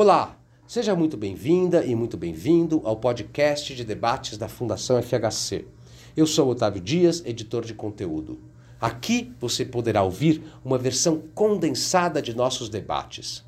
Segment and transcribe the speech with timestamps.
[0.00, 5.64] Olá, seja muito bem-vinda e muito bem-vindo ao podcast de debates da Fundação FHC.
[6.16, 8.38] Eu sou Otávio Dias, editor de conteúdo.
[8.80, 13.44] Aqui você poderá ouvir uma versão condensada de nossos debates.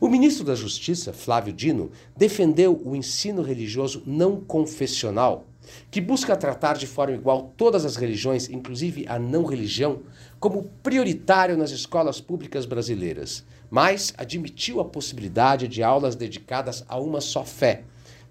[0.00, 5.46] O ministro da Justiça, Flávio Dino, defendeu o ensino religioso não confessional,
[5.88, 10.00] que busca tratar de forma igual todas as religiões, inclusive a não religião,
[10.40, 17.20] como prioritário nas escolas públicas brasileiras, mas admitiu a possibilidade de aulas dedicadas a uma
[17.20, 17.84] só fé,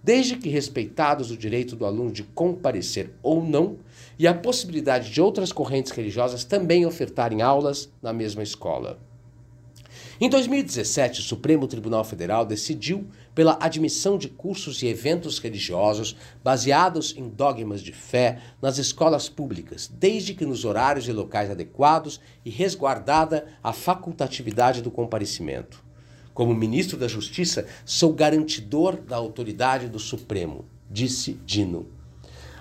[0.03, 3.77] desde que respeitados o direito do aluno de comparecer ou não
[4.17, 8.99] e a possibilidade de outras correntes religiosas também ofertarem aulas na mesma escola.
[10.21, 17.15] Em 2017, o Supremo Tribunal Federal decidiu pela admissão de cursos e eventos religiosos baseados
[17.15, 22.49] em dogmas de fé nas escolas públicas, desde que nos horários e locais adequados e
[22.49, 25.81] resguardada a facultatividade do comparecimento.
[26.33, 31.98] Como ministro da Justiça, sou garantidor da autoridade do Supremo, disse Dino.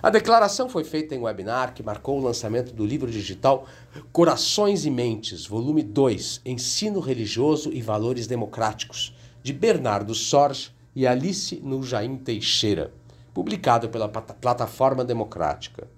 [0.00, 3.66] A declaração foi feita em webinar que marcou o lançamento do livro digital
[4.12, 11.60] Corações e Mentes, volume 2, Ensino Religioso e Valores Democráticos, de Bernardo Sorge e Alice
[11.64, 12.92] Nujaim Teixeira,
[13.34, 15.88] publicado pela Plataforma Democrática.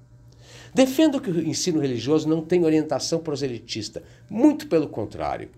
[0.72, 5.50] Defendo que o ensino religioso não tem orientação proselitista, muito pelo contrário.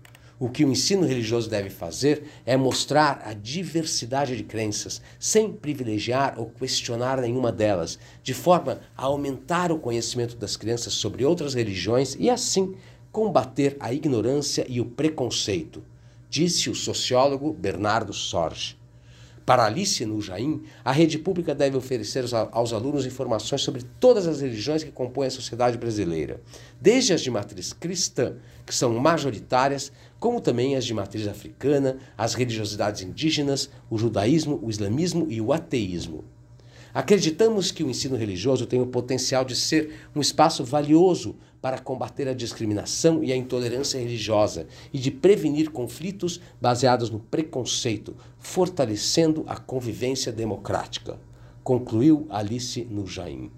[0.43, 6.37] O que o ensino religioso deve fazer é mostrar a diversidade de crenças, sem privilegiar
[6.37, 12.17] ou questionar nenhuma delas, de forma a aumentar o conhecimento das crianças sobre outras religiões
[12.19, 12.75] e, assim,
[13.09, 15.81] combater a ignorância e o preconceito,
[16.29, 18.75] disse o sociólogo Bernardo Sorge.
[19.45, 24.85] Para Alice Nujaim, a rede pública deve oferecer aos alunos informações sobre todas as religiões
[24.85, 26.39] que compõem a sociedade brasileira,
[26.79, 28.35] desde as de matriz cristã,
[28.65, 29.91] que são majoritárias,
[30.23, 35.51] como também as de matriz africana, as religiosidades indígenas, o judaísmo, o islamismo e o
[35.51, 36.23] ateísmo.
[36.93, 42.29] Acreditamos que o ensino religioso tem o potencial de ser um espaço valioso para combater
[42.29, 49.57] a discriminação e a intolerância religiosa e de prevenir conflitos baseados no preconceito, fortalecendo a
[49.57, 51.19] convivência democrática,
[51.65, 53.51] concluiu Alice Nujaim.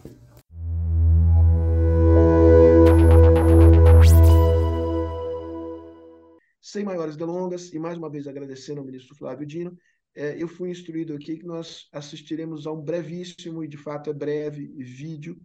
[6.60, 9.76] Sem maiores delongas, e mais uma vez agradecendo ao ministro Flávio Dino,
[10.14, 14.12] é, eu fui instruído aqui que nós assistiremos a um brevíssimo, e de fato é
[14.12, 15.40] breve, vídeo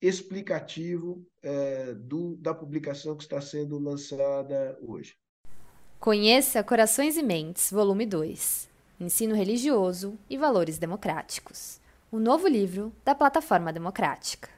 [0.00, 5.14] explicativo é, do, da publicação que está sendo lançada hoje.
[6.00, 8.68] Conheça Corações e Mentes, volume 2
[8.98, 11.80] Ensino Religioso e Valores Democráticos
[12.12, 14.50] o novo livro da Plataforma Democrática.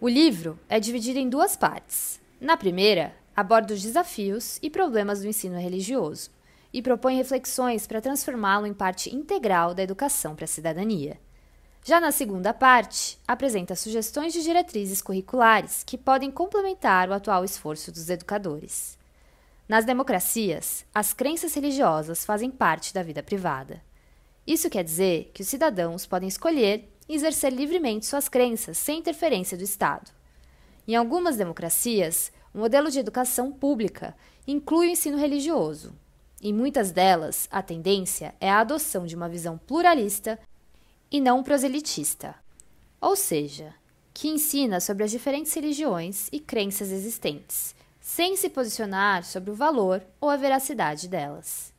[0.00, 2.20] O livro é dividido em duas partes.
[2.40, 6.30] Na primeira, aborda os desafios e problemas do ensino religioso
[6.72, 11.20] e propõe reflexões para transformá-lo em parte integral da educação para a cidadania.
[11.84, 17.90] Já na segunda parte, apresenta sugestões de diretrizes curriculares que podem complementar o atual esforço
[17.90, 18.96] dos educadores.
[19.68, 23.82] Nas democracias, as crenças religiosas fazem parte da vida privada.
[24.46, 29.56] Isso quer dizer que os cidadãos podem escolher e exercer livremente suas crenças sem interferência
[29.56, 30.10] do Estado.
[30.86, 34.16] Em algumas democracias, o modelo de educação pública
[34.46, 35.92] inclui o ensino religioso.
[36.44, 40.36] Em muitas delas, a tendência é a adoção de uma visão pluralista
[41.08, 42.34] e não proselitista,
[43.00, 43.72] ou seja,
[44.12, 50.02] que ensina sobre as diferentes religiões e crenças existentes, sem se posicionar sobre o valor
[50.20, 51.72] ou a veracidade delas.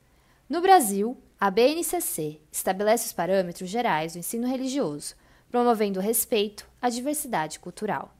[0.47, 5.13] No Brasil, a BNCC estabelece os parâmetros gerais do ensino religioso,
[5.51, 8.15] promovendo o respeito à diversidade cultural.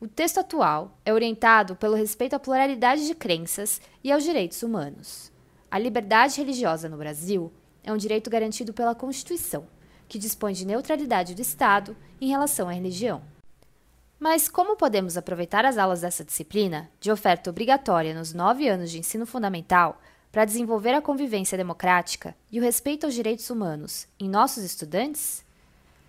[0.00, 5.35] O texto atual é orientado pelo respeito à pluralidade de crenças e aos direitos humanos.
[5.76, 7.52] A liberdade religiosa no Brasil
[7.84, 9.66] é um direito garantido pela Constituição,
[10.08, 13.20] que dispõe de neutralidade do Estado em relação à religião.
[14.18, 19.00] Mas como podemos aproveitar as aulas dessa disciplina, de oferta obrigatória nos nove anos de
[19.00, 20.00] ensino fundamental,
[20.32, 25.44] para desenvolver a convivência democrática e o respeito aos direitos humanos em nossos estudantes?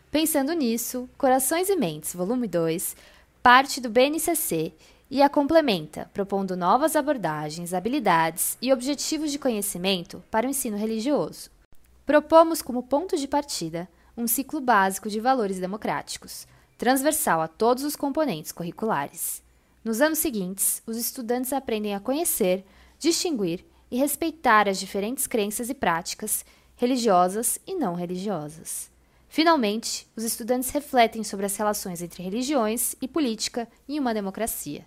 [0.10, 2.96] Pensando nisso, Corações e Mentes, volume 2,
[3.44, 4.72] parte do BNCC
[5.10, 11.50] e a complementa, propondo novas abordagens, habilidades e objetivos de conhecimento para o ensino religioso.
[12.06, 13.88] Propomos como ponto de partida
[14.18, 19.44] um ciclo básico de valores democráticos, transversal a todos os componentes curriculares.
[19.84, 22.66] Nos anos seguintes, os estudantes aprendem a conhecer,
[22.98, 26.44] distinguir e respeitar as diferentes crenças e práticas,
[26.76, 28.90] religiosas e não religiosas.
[29.30, 34.86] Finalmente, os estudantes refletem sobre as relações entre religiões e política em uma democracia.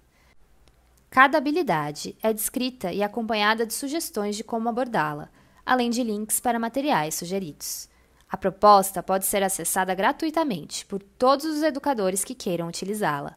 [1.11, 5.29] Cada habilidade é descrita e acompanhada de sugestões de como abordá-la,
[5.67, 7.89] além de links para materiais sugeridos.
[8.29, 13.37] A proposta pode ser acessada gratuitamente por todos os educadores que queiram utilizá-la.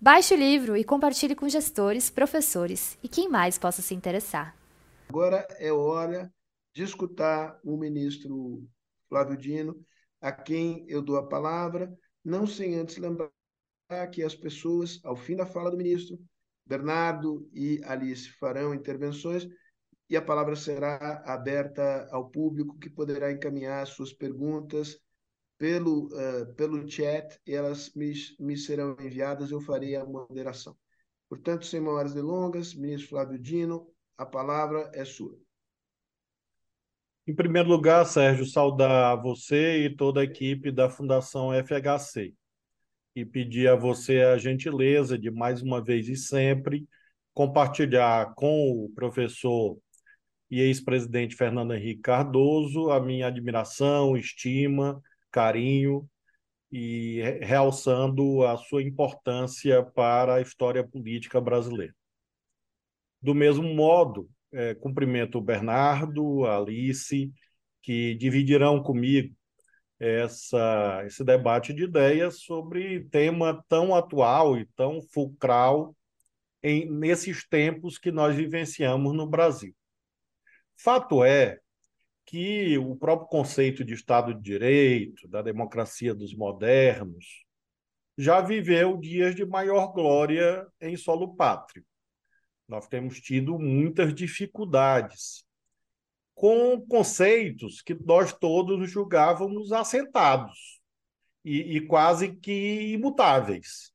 [0.00, 4.56] Baixe o livro e compartilhe com gestores, professores e quem mais possa se interessar.
[5.08, 6.34] Agora é hora
[6.74, 8.66] de escutar o ministro
[9.08, 9.80] Flávio Dino,
[10.20, 13.30] a quem eu dou a palavra, não sem antes lembrar
[14.10, 16.18] que as pessoas, ao fim da fala do ministro,
[16.66, 19.46] Bernardo e Alice farão intervenções
[20.08, 24.98] e a palavra será aberta ao público que poderá encaminhar suas perguntas
[25.58, 30.76] pelo, uh, pelo chat e elas me, me serão enviadas, eu farei a moderação.
[31.28, 35.36] Portanto, sem maiores delongas, ministro Flávio Dino, a palavra é sua.
[37.26, 42.34] Em primeiro lugar, Sérgio, saudar você e toda a equipe da Fundação FHC
[43.14, 46.86] e pedir a você a gentileza de, mais uma vez e sempre,
[47.32, 49.78] compartilhar com o professor
[50.50, 55.00] e ex-presidente Fernando Henrique Cardoso a minha admiração, estima,
[55.30, 56.08] carinho
[56.70, 61.94] e realçando a sua importância para a história política brasileira.
[63.22, 67.32] Do mesmo modo, é, cumprimento o Bernardo, a Alice,
[67.82, 69.34] que dividirão comigo
[70.04, 75.96] essa, esse debate de ideias sobre tema tão atual e tão fulcral
[76.62, 79.74] em, nesses tempos que nós vivenciamos no Brasil.
[80.76, 81.58] Fato é
[82.26, 87.44] que o próprio conceito de Estado de Direito, da democracia dos modernos,
[88.16, 91.84] já viveu dias de maior glória em solo pátrio.
[92.68, 95.44] Nós temos tido muitas dificuldades
[96.34, 100.80] com conceitos que nós todos julgávamos assentados
[101.44, 103.92] e, e quase que imutáveis.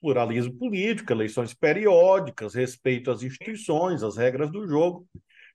[0.00, 5.08] Pluralismo político, eleições periódicas, respeito às instituições, às regras do jogo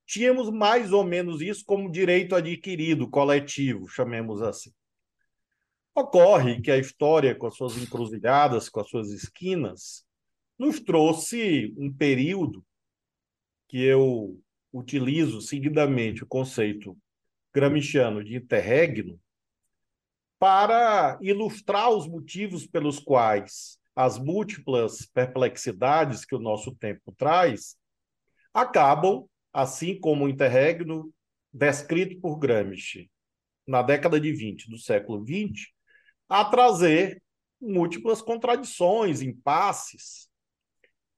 [0.10, 4.74] tínhamos mais ou menos isso como direito adquirido, coletivo, chamemos assim.
[5.94, 10.04] Ocorre que a história, com as suas encruzilhadas, com as suas esquinas,
[10.58, 12.66] nos trouxe um período
[13.68, 14.42] que eu
[14.72, 16.98] utilizo seguidamente o conceito
[17.54, 19.20] gramsciano de interregno
[20.38, 27.76] para ilustrar os motivos pelos quais as múltiplas perplexidades que o nosso tempo traz
[28.54, 31.14] acabam assim como o interregno
[31.52, 33.10] descrito por Gramsci
[33.70, 35.72] na década de 20 do século 20,
[36.28, 37.22] a trazer
[37.62, 40.28] múltiplas contradições, impasses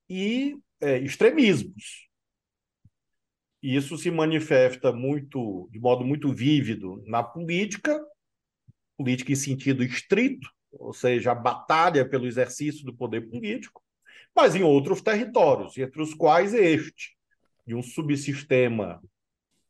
[0.09, 2.10] e é, extremismos.
[3.61, 8.03] Isso se manifesta muito, de modo muito vívido na política,
[8.97, 13.83] política em sentido estrito, ou seja, a batalha pelo exercício do poder político,
[14.35, 17.15] mas em outros territórios, entre os quais este,
[17.67, 19.01] de um subsistema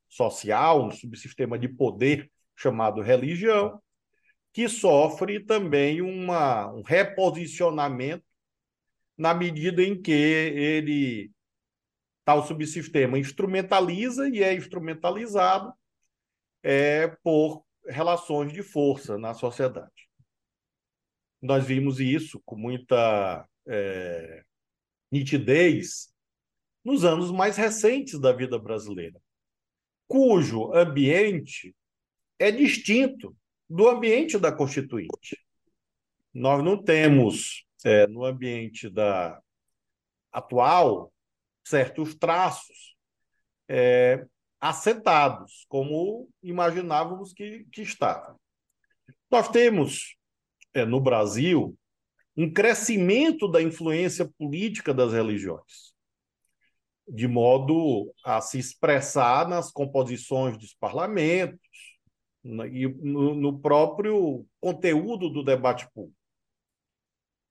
[0.07, 3.81] social, um subsistema de poder chamado religião,
[4.53, 8.23] que sofre também uma, um reposicionamento
[9.17, 11.31] na medida em que ele
[12.31, 15.73] tal subsistema instrumentaliza e é instrumentalizado
[16.63, 20.09] é, por relações de força na sociedade.
[21.41, 24.45] Nós vimos isso com muita é,
[25.11, 26.13] nitidez
[26.85, 29.19] nos anos mais recentes da vida brasileira,
[30.07, 31.75] cujo ambiente
[32.39, 33.35] é distinto
[33.69, 35.37] do ambiente da Constituinte.
[36.33, 39.37] Nós não temos, é, no ambiente da
[40.31, 41.11] atual,
[41.63, 42.95] certos traços
[43.67, 44.25] é,
[44.59, 48.39] assentados, como imaginávamos que, que estavam.
[49.29, 50.17] Nós temos,
[50.73, 51.77] é, no Brasil,
[52.35, 55.91] um crescimento da influência política das religiões
[57.11, 61.59] de modo a se expressar nas composições dos parlamentos
[62.43, 66.15] e no, no próprio conteúdo do debate público.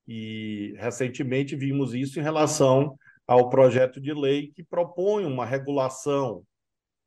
[0.07, 2.97] E recentemente vimos isso em relação
[3.31, 6.45] ao projeto de lei que propõe uma regulação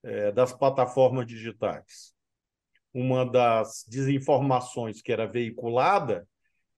[0.02, 2.14] é, das plataformas digitais.
[2.94, 6.26] Uma das desinformações que era veiculada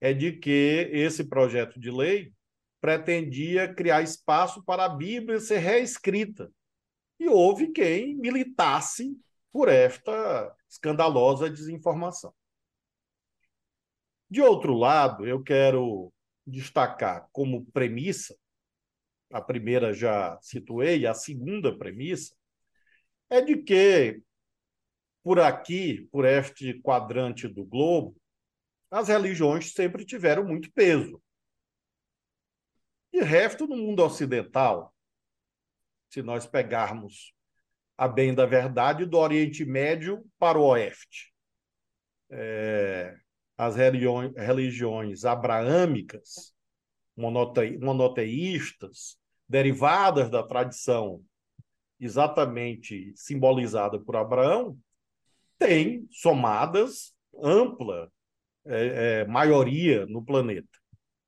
[0.01, 2.33] é de que esse projeto de lei
[2.81, 6.51] pretendia criar espaço para a Bíblia ser reescrita.
[7.17, 9.17] E houve quem militasse
[9.53, 12.35] por esta escandalosa desinformação.
[14.29, 16.13] De outro lado, eu quero
[16.45, 18.37] destacar como premissa
[19.31, 22.35] a primeira já situei, a segunda premissa
[23.29, 24.23] é de que,
[25.23, 28.17] por aqui, por este quadrante do globo,
[28.91, 31.21] as religiões sempre tiveram muito peso.
[33.13, 34.95] De resto, no mundo ocidental,
[36.09, 37.35] se nós pegarmos
[37.97, 41.33] a bem da verdade, do Oriente Médio para o Oeste,
[42.31, 43.17] é,
[43.57, 46.56] as religiões abraâmicas,
[47.17, 49.19] monote, monoteístas,
[49.49, 51.23] derivadas da tradição
[51.99, 54.79] exatamente simbolizada por Abraão,
[55.59, 58.11] têm somadas ampla
[58.67, 60.69] é, é, maioria no planeta.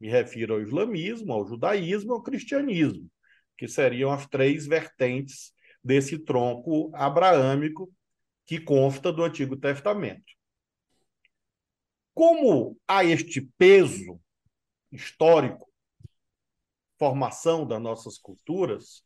[0.01, 3.11] Me refiro ao islamismo, ao judaísmo, ao cristianismo,
[3.57, 5.53] que seriam as três vertentes
[5.83, 7.91] desse tronco abraâmico
[8.45, 10.33] que consta do Antigo Testamento.
[12.15, 14.21] Como há este peso
[14.91, 15.68] histórico,
[16.99, 19.05] formação das nossas culturas,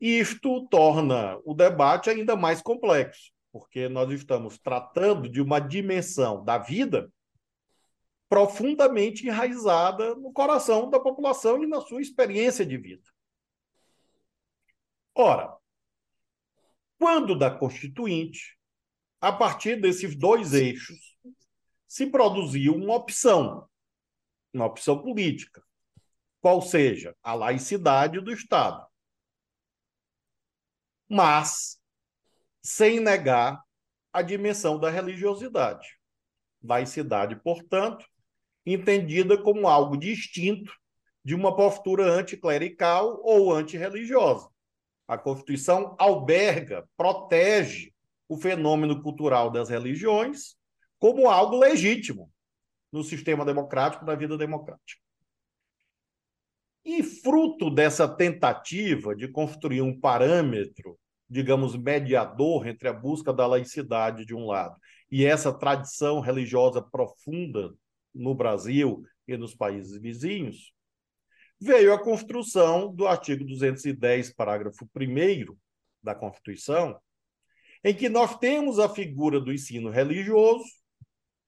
[0.00, 6.58] isto torna o debate ainda mais complexo, porque nós estamos tratando de uma dimensão da
[6.58, 7.10] vida
[8.28, 13.08] profundamente enraizada no coração da população e na sua experiência de vida.
[15.14, 15.54] Ora,
[16.98, 18.58] quando da Constituinte,
[19.20, 20.98] a partir desses dois eixos,
[21.86, 23.68] se produziu uma opção,
[24.52, 25.62] uma opção política,
[26.42, 28.84] qual seja a laicidade do Estado.
[31.08, 31.78] Mas
[32.60, 33.62] sem negar
[34.12, 35.88] a dimensão da religiosidade.
[36.62, 38.04] Laicidade, portanto,
[38.66, 40.72] entendida como algo distinto
[41.24, 44.48] de uma postura anticlerical ou antirreligiosa.
[45.06, 47.92] A Constituição alberga, protege
[48.28, 50.56] o fenômeno cultural das religiões
[50.98, 52.32] como algo legítimo
[52.90, 55.00] no sistema democrático, na vida democrática.
[56.84, 60.98] E fruto dessa tentativa de construir um parâmetro,
[61.28, 64.76] digamos, mediador entre a busca da laicidade de um lado
[65.12, 67.74] e essa tradição religiosa profunda
[68.14, 70.72] no Brasil e nos países vizinhos,
[71.60, 75.54] veio a construção do artigo 210, parágrafo 1
[76.02, 76.98] da Constituição,
[77.84, 80.64] em que nós temos a figura do ensino religioso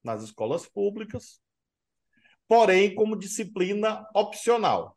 [0.03, 1.41] nas escolas públicas,
[2.47, 4.95] porém como disciplina opcional.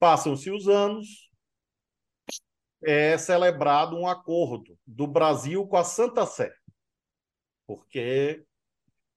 [0.00, 1.30] Passam-se os anos,
[2.82, 6.50] é celebrado um acordo do Brasil com a Santa Sé,
[7.66, 8.42] porque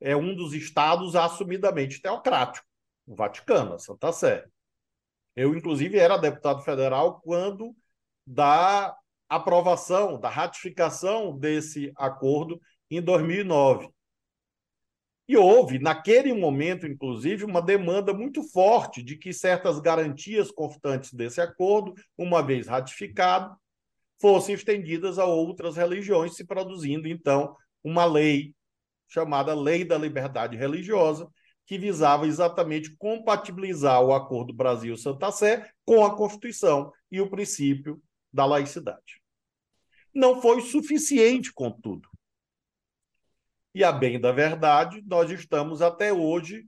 [0.01, 2.67] é um dos estados assumidamente teocrático,
[3.07, 4.45] o Vaticano, a Santa Sé.
[5.33, 7.73] Eu, inclusive, era deputado federal quando
[8.27, 8.93] da
[9.29, 12.59] aprovação, da ratificação desse acordo
[12.91, 13.92] em 2009.
[15.27, 21.39] E houve, naquele momento, inclusive, uma demanda muito forte de que certas garantias constantes desse
[21.39, 23.55] acordo, uma vez ratificado,
[24.19, 28.53] fossem estendidas a outras religiões, se produzindo, então, uma lei
[29.07, 31.29] chamada Lei da Liberdade Religiosa,
[31.65, 38.01] que visava exatamente compatibilizar o Acordo Brasil-Santa Sé com a Constituição e o princípio
[38.31, 39.21] da laicidade.
[40.13, 42.09] Não foi suficiente, contudo.
[43.75, 46.67] E a bem da verdade, nós estamos até hoje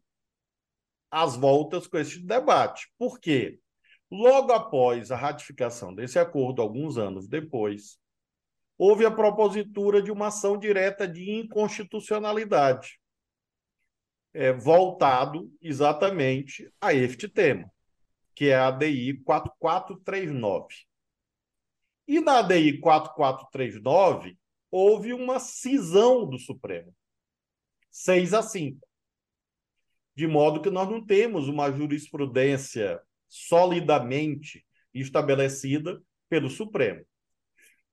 [1.11, 2.91] às voltas com esse debate.
[2.97, 3.59] Por quê?
[4.09, 7.99] Logo após a ratificação desse acordo, alguns anos depois,
[8.77, 12.99] houve a propositura de uma ação direta de inconstitucionalidade,
[14.33, 17.71] é, voltado exatamente a este tema,
[18.33, 20.75] que é a ADI 4439.
[22.07, 24.37] E na ADI 4439
[24.77, 26.93] houve uma cisão do Supremo,
[27.91, 28.85] 6 a 5.
[30.13, 37.05] De modo que nós não temos uma jurisprudência solidamente estabelecida pelo Supremo.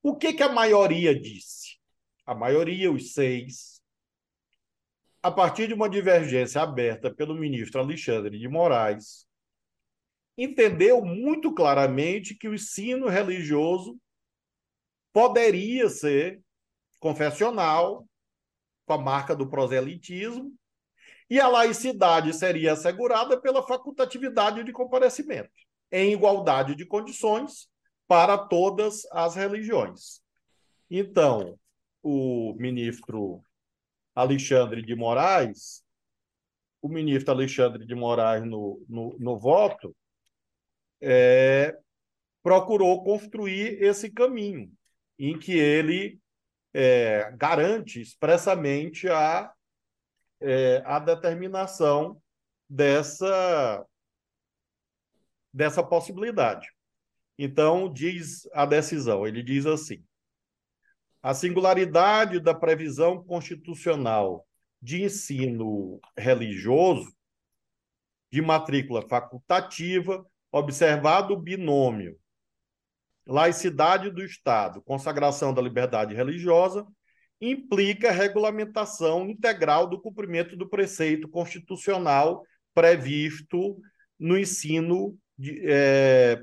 [0.03, 1.79] O que, que a maioria disse?
[2.27, 3.81] A maioria, os seis,
[5.23, 9.25] a partir de uma divergência aberta pelo ministro Alexandre de Moraes,
[10.37, 13.97] entendeu muito claramente que o ensino religioso
[15.13, 16.42] poderia ser
[17.03, 18.07] confessional,
[18.87, 20.55] com a marca do proselitismo,
[21.29, 25.51] e a laicidade seria assegurada pela facultatividade de comparecimento,
[25.91, 27.69] em igualdade de condições
[28.07, 30.23] para todas as religiões.
[30.89, 31.59] Então,
[32.05, 33.43] o ministro
[34.15, 35.83] Alexandre de Moraes,
[36.81, 39.93] o ministro Alexandre de Moraes, no, no, no voto,
[41.01, 41.77] é,
[42.45, 44.71] procurou construir esse caminho,
[45.19, 46.22] em que ele
[46.75, 49.53] é, garante expressamente a,
[50.41, 52.21] é, a determinação
[52.69, 53.87] dessa
[55.53, 56.67] dessa possibilidade.
[57.39, 60.03] Então, diz a decisão, ele diz assim:
[61.23, 64.47] a singularidade da previsão constitucional
[64.81, 67.15] de ensino religioso
[68.31, 72.19] de matrícula facultativa, observado o binômio
[73.27, 76.87] laicidade do Estado, consagração da liberdade religiosa,
[77.41, 82.43] implica regulamentação integral do cumprimento do preceito constitucional
[82.75, 83.77] previsto
[84.19, 86.41] no ensino de, é,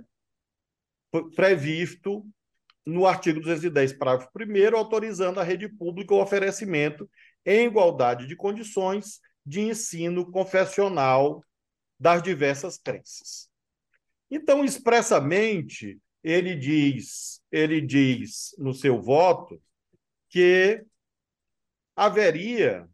[1.35, 2.25] previsto
[2.85, 7.09] no artigo 210, parágrafo 1 autorizando a rede pública o oferecimento
[7.45, 11.43] em igualdade de condições de ensino confessional
[11.99, 13.49] das diversas crenças.
[14.29, 19.61] Então, expressamente, ele diz, ele diz no seu voto
[20.29, 20.83] que
[21.95, 22.87] haveria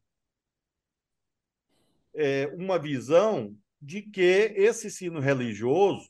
[2.14, 6.10] é, uma visão de que esse ensino religioso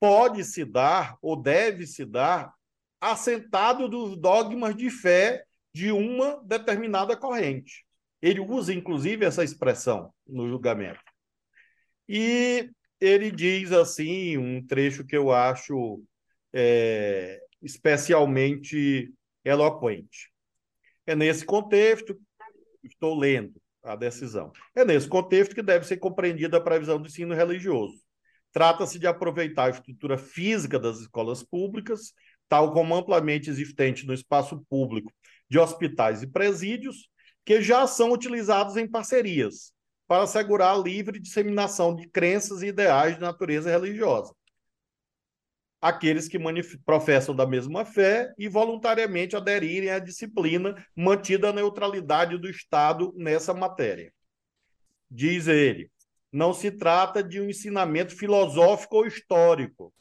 [0.00, 2.52] pode se dar ou deve se dar
[3.00, 7.84] assentado dos dogmas de fé de uma determinada corrente.
[8.20, 11.00] Ele usa, inclusive, essa expressão no julgamento.
[12.08, 12.70] E
[13.04, 16.02] ele diz assim, um trecho que eu acho
[16.52, 19.12] é, especialmente
[19.44, 20.30] eloquente.
[21.06, 22.18] É nesse contexto,
[22.84, 27.34] estou lendo a decisão, é nesse contexto que deve ser compreendida a previsão do ensino
[27.34, 28.00] religioso
[28.52, 32.12] Trata-se de aproveitar a estrutura física das escolas públicas,
[32.48, 35.10] tal como amplamente existente no espaço público
[35.48, 37.08] de hospitais e presídios,
[37.46, 39.72] que já são utilizados em parcerias
[40.12, 44.34] para assegurar a livre disseminação de crenças e ideais de natureza religiosa.
[45.80, 46.38] Aqueles que
[46.84, 53.54] professam da mesma fé e voluntariamente aderirem à disciplina, mantida a neutralidade do Estado nessa
[53.54, 54.12] matéria.
[55.10, 55.90] Diz ele:
[56.30, 59.94] não se trata de um ensinamento filosófico ou histórico,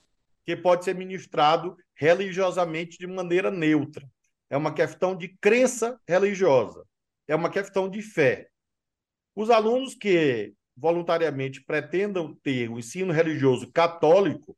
[0.43, 4.05] que pode ser ministrado religiosamente de maneira neutra.
[4.49, 6.85] É uma questão de crença religiosa,
[7.29, 8.50] é uma questão de fé.
[9.35, 14.57] Os alunos que voluntariamente pretendam ter o ensino religioso católico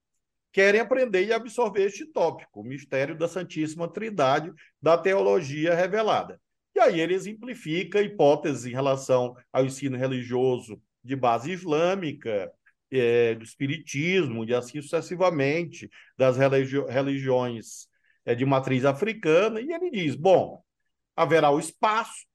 [0.52, 6.40] querem aprender e absorver este tópico, o mistério da Santíssima Trindade da teologia revelada.
[6.76, 12.52] E aí ele exemplifica hipóteses em relação ao ensino religioso de base islâmica,
[12.92, 17.88] é, do espiritismo, e assim sucessivamente, das religi religiões
[18.24, 20.64] é, de matriz africana, e ele diz: bom,
[21.16, 22.26] haverá o espaço,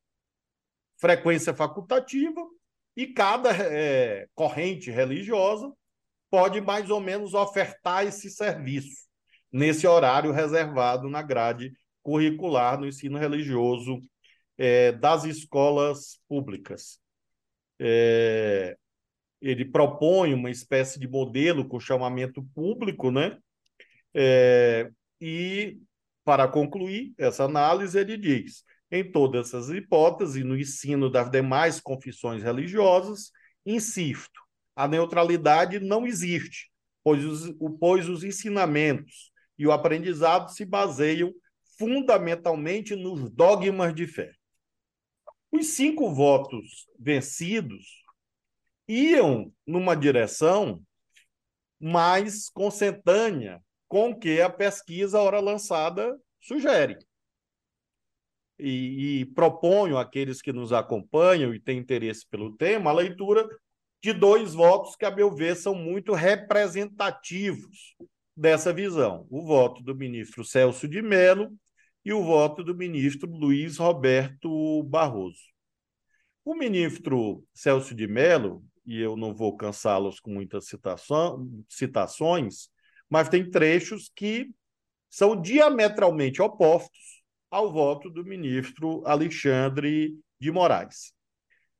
[0.98, 2.40] frequência facultativa,
[2.96, 5.72] e cada é, corrente religiosa
[6.30, 9.06] pode mais ou menos ofertar esse serviço
[9.50, 14.02] nesse horário reservado na grade curricular no ensino religioso
[14.58, 17.00] é, das escolas públicas
[17.78, 18.76] é,
[19.40, 23.38] ele propõe uma espécie de modelo com chamamento público, né?
[24.12, 25.78] É, e,
[26.24, 32.42] para concluir essa análise, ele diz: em todas essas hipóteses, no ensino das demais confissões
[32.42, 33.30] religiosas,
[33.64, 34.40] insisto,
[34.74, 36.70] a neutralidade não existe,
[37.02, 41.34] pois os, pois os ensinamentos e o aprendizado se baseiam
[41.76, 44.32] fundamentalmente nos dogmas de fé.
[45.50, 48.04] Os cinco votos vencidos
[48.86, 50.82] iam numa direção
[51.80, 56.98] mais consentânea com o que a pesquisa hora lançada sugere.
[58.58, 63.48] E, e proponho àqueles que nos acompanham e têm interesse pelo tema a leitura
[64.02, 67.96] de dois votos que, a meu ver, são muito representativos
[68.36, 69.26] dessa visão.
[69.30, 71.52] O voto do ministro Celso de Mello
[72.04, 75.42] e o voto do ministro Luiz Roberto Barroso.
[76.44, 80.66] O ministro Celso de Mello, e eu não vou cansá-los com muitas
[81.68, 82.70] citações,
[83.10, 84.50] mas tem trechos que
[85.10, 87.17] são diametralmente opostos
[87.50, 91.12] ao voto do ministro Alexandre de Moraes.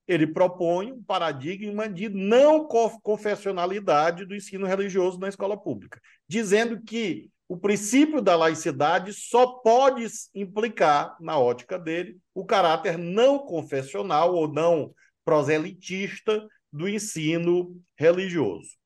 [0.07, 2.67] Ele propõe um paradigma de não
[3.03, 10.07] confessionalidade do ensino religioso na escola pública, dizendo que o princípio da laicidade só pode
[10.35, 18.77] implicar, na ótica dele, o caráter não confessional ou não proselitista do ensino religioso.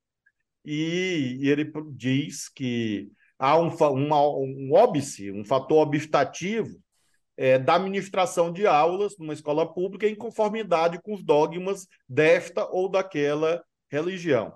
[0.64, 3.11] E, ele diz que
[3.43, 6.81] há um, uma, um óbice, um fator obstativo
[7.37, 12.89] é, da administração de aulas numa escola pública em conformidade com os dogmas desta ou
[12.89, 14.55] daquela religião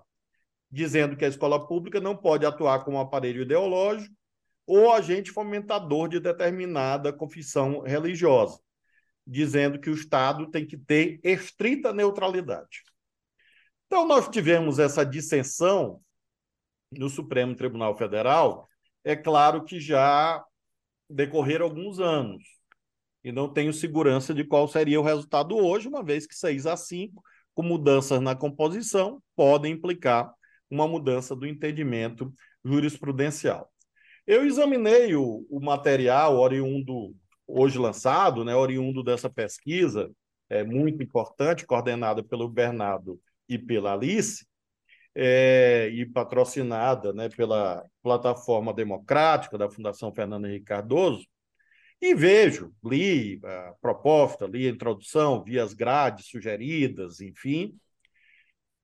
[0.70, 4.14] dizendo que a escola pública não pode atuar como aparelho ideológico
[4.66, 8.58] ou agente fomentador de determinada confissão religiosa,
[9.26, 12.82] dizendo que o Estado tem que ter estrita neutralidade.
[13.86, 16.00] Então, nós tivemos essa dissensão
[16.90, 18.68] no Supremo Tribunal Federal,
[19.06, 20.44] é claro que já
[21.08, 22.42] decorreram alguns anos
[23.22, 26.76] e não tenho segurança de qual seria o resultado hoje, uma vez que 6 a
[26.76, 27.22] 5,
[27.54, 30.32] com mudanças na composição, podem implicar
[30.68, 33.70] uma mudança do entendimento jurisprudencial.
[34.26, 37.14] Eu examinei o, o material oriundo,
[37.46, 40.10] hoje lançado, né, oriundo dessa pesquisa,
[40.50, 44.44] é muito importante, coordenada pelo Bernardo e pela Alice,
[45.18, 51.26] é, e patrocinada né, pela plataforma democrática da Fundação Fernando Henrique Cardoso,
[51.98, 57.74] e vejo, li a proposta, li a introdução, vi as grades sugeridas, enfim,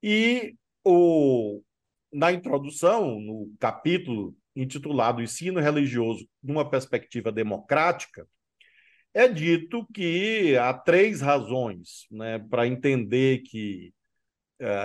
[0.03, 1.63] e o,
[2.11, 8.27] na introdução, no capítulo intitulado Ensino Religioso numa Perspectiva Democrática,
[9.13, 13.93] é dito que há três razões né, para entender que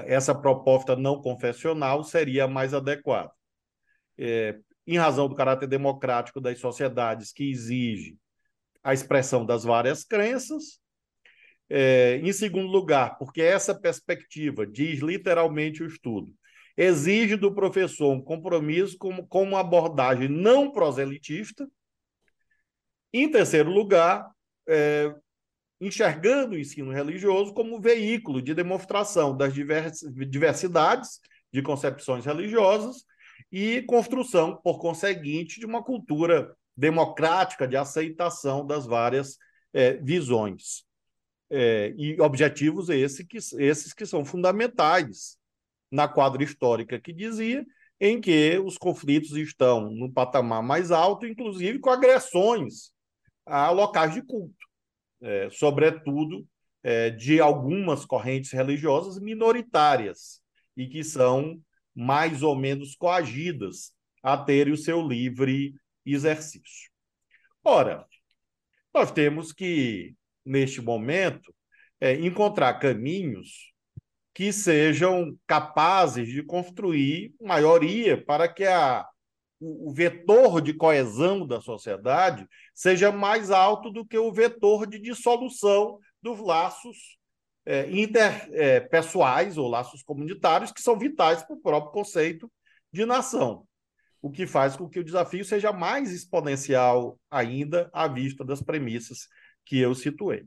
[0.05, 3.31] essa proposta não confessional seria mais adequada.
[4.17, 8.17] É, em razão do caráter democrático das sociedades que exige
[8.83, 10.79] a expressão das várias crenças.
[11.69, 16.33] É, em segundo lugar, porque essa perspectiva, diz literalmente o estudo,
[16.77, 21.67] exige do professor um compromisso com, com uma abordagem não proselitista.
[23.11, 24.31] Em terceiro lugar,
[24.65, 25.13] é,
[25.79, 31.19] enxergando o ensino religioso como veículo de demonstração das diversidades
[31.51, 33.05] de concepções religiosas
[33.51, 39.37] e construção, por conseguinte, de uma cultura democrática de aceitação das várias
[39.73, 40.85] é, visões.
[41.49, 45.37] É, e objetivos esse que, esses que são fundamentais
[45.89, 47.65] na quadra histórica que dizia,
[47.99, 52.91] em que os conflitos estão no patamar mais alto, inclusive com agressões
[53.45, 54.66] a locais de culto,
[55.21, 56.47] é, sobretudo
[56.83, 60.41] é, de algumas correntes religiosas minoritárias
[60.75, 61.61] e que são
[61.95, 65.73] mais ou menos coagidas a terem o seu livre
[66.05, 66.89] exercício.
[67.63, 68.05] Ora,
[68.93, 71.53] nós temos que, neste momento,
[71.99, 73.73] é, encontrar caminhos
[74.33, 79.05] que sejam capazes de construir maioria para que a,
[79.59, 85.99] o, vetor de coesão da sociedade seja mais alto do que o vetor de dissolução
[86.21, 87.17] dos laços
[87.65, 92.51] é, interpessoais é, ou laços comunitários que são vitais para o próprio conceito
[92.91, 93.67] de nação,
[94.21, 99.27] o que faz com que o desafio seja mais exponencial ainda à vista das premissas
[99.65, 100.45] que eu situei.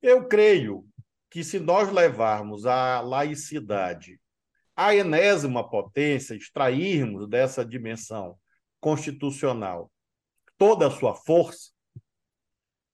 [0.00, 0.86] Eu creio
[1.30, 4.18] que se nós levarmos a laicidade
[4.78, 8.38] à enésima potência, extrairmos dessa dimensão
[8.80, 9.90] constitucional
[10.56, 11.72] toda a sua força,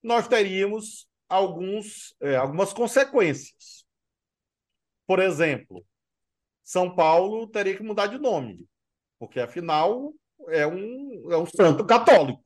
[0.03, 3.85] nós teríamos alguns, é, algumas consequências.
[5.07, 5.85] Por exemplo,
[6.63, 8.67] São Paulo teria que mudar de nome,
[9.19, 10.15] porque afinal
[10.49, 12.43] é um, é um santo católico.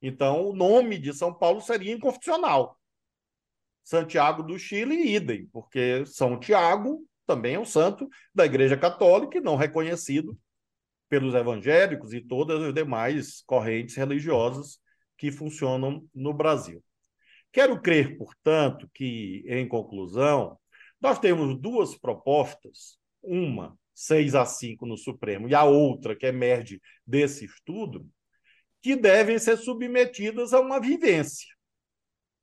[0.00, 2.80] Então, o nome de São Paulo seria inconstitucional.
[3.82, 9.40] Santiago do Chile, idem, porque São Tiago também é um santo da Igreja Católica e
[9.40, 10.38] não reconhecido
[11.08, 14.78] pelos evangélicos e todas as demais correntes religiosas
[15.16, 16.82] que funcionam no Brasil.
[17.52, 20.58] Quero crer, portanto, que, em conclusão,
[21.00, 26.80] nós temos duas propostas, uma 6 a 5 no Supremo e a outra que emerge
[27.06, 28.08] desse estudo,
[28.82, 31.54] que devem ser submetidas a uma vivência.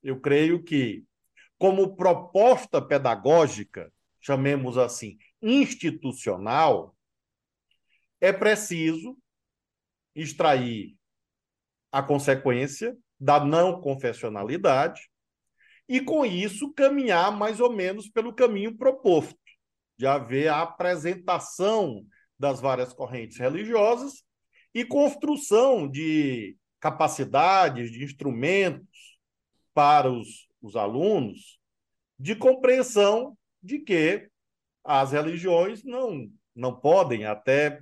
[0.02, 1.04] Eu creio que
[1.58, 3.92] como proposta pedagógica,
[4.22, 6.96] chamemos assim, institucional,
[8.20, 9.18] é preciso
[10.16, 10.96] extrair
[11.92, 15.10] a consequência da não confessionalidade
[15.90, 19.38] e, com isso, caminhar mais ou menos pelo caminho proposto,
[19.98, 22.06] de haver a apresentação
[22.38, 24.24] das várias correntes religiosas
[24.74, 29.20] e construção de capacidades, de instrumentos
[29.74, 31.60] para os os alunos
[32.20, 34.28] de compreensão de que
[34.84, 37.82] as religiões não, não podem, até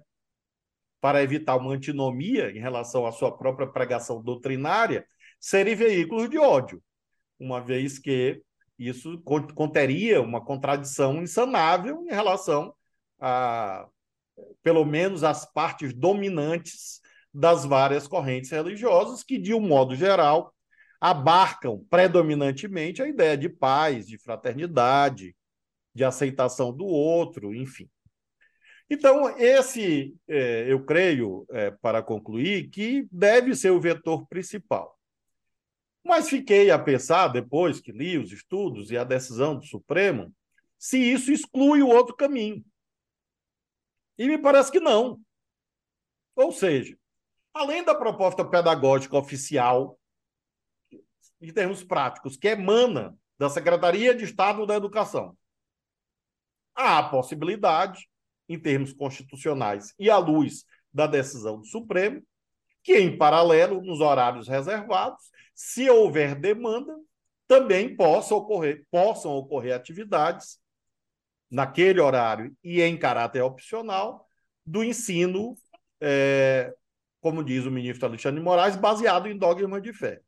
[1.01, 5.05] para evitar uma antinomia em relação à sua própria pregação doutrinária,
[5.39, 6.83] serem veículos de ódio,
[7.39, 8.41] uma vez que
[8.77, 9.19] isso
[9.55, 12.73] conteria uma contradição insanável em relação
[13.19, 13.87] a,
[14.61, 17.01] pelo menos, as partes dominantes
[17.33, 20.53] das várias correntes religiosas, que, de um modo geral,
[20.99, 25.35] abarcam predominantemente a ideia de paz, de fraternidade,
[25.93, 27.89] de aceitação do outro, enfim.
[28.89, 34.97] Então, esse, é, eu creio, é, para concluir, que deve ser o vetor principal.
[36.03, 40.33] Mas fiquei a pensar, depois que li os estudos e a decisão do Supremo,
[40.77, 42.65] se isso exclui o outro caminho.
[44.17, 45.21] E me parece que não.
[46.35, 46.97] Ou seja,
[47.53, 49.99] além da proposta pedagógica oficial,
[51.41, 55.37] em termos práticos, que emana da Secretaria de Estado da Educação,
[56.75, 58.07] há a possibilidade,
[58.47, 62.21] em termos constitucionais e à luz da decisão do Supremo,
[62.83, 66.95] que, em paralelo, nos horários reservados, se houver demanda,
[67.47, 70.59] também possa ocorrer, possam ocorrer atividades
[71.49, 74.27] naquele horário e em caráter opcional
[74.65, 75.55] do ensino,
[75.99, 76.73] é,
[77.19, 80.21] como diz o ministro Alexandre de Moraes, baseado em dogma de fé.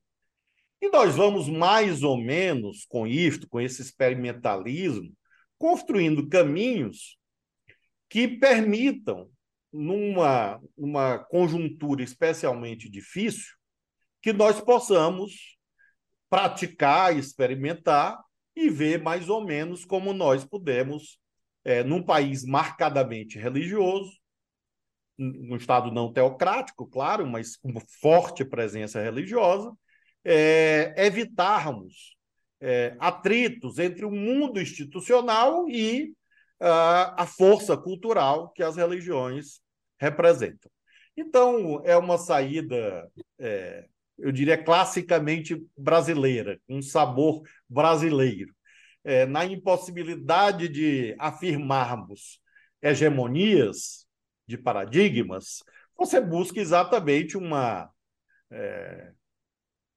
[0.81, 5.13] E nós vamos mais ou menos com isto, com esse experimentalismo,
[5.61, 7.19] construindo caminhos
[8.09, 9.29] que permitam,
[9.71, 13.53] numa, numa conjuntura especialmente difícil,
[14.23, 15.55] que nós possamos
[16.27, 18.19] praticar, experimentar
[18.55, 21.19] e ver mais ou menos como nós podemos,
[21.63, 24.11] é, num país marcadamente religioso,
[25.15, 29.71] num Estado não teocrático, claro, mas com forte presença religiosa,
[30.25, 32.19] é, evitarmos
[32.61, 36.13] é, atritos entre o mundo institucional e
[36.61, 39.59] uh, a força cultural que as religiões
[39.99, 40.71] representam.
[41.17, 43.85] Então, é uma saída é,
[44.21, 48.53] eu diria, classicamente brasileira, um sabor brasileiro.
[49.03, 52.39] É, na impossibilidade de afirmarmos
[52.81, 54.05] hegemonias
[54.47, 55.63] de paradigmas,
[55.97, 57.89] você busca exatamente uma,
[58.51, 59.11] é,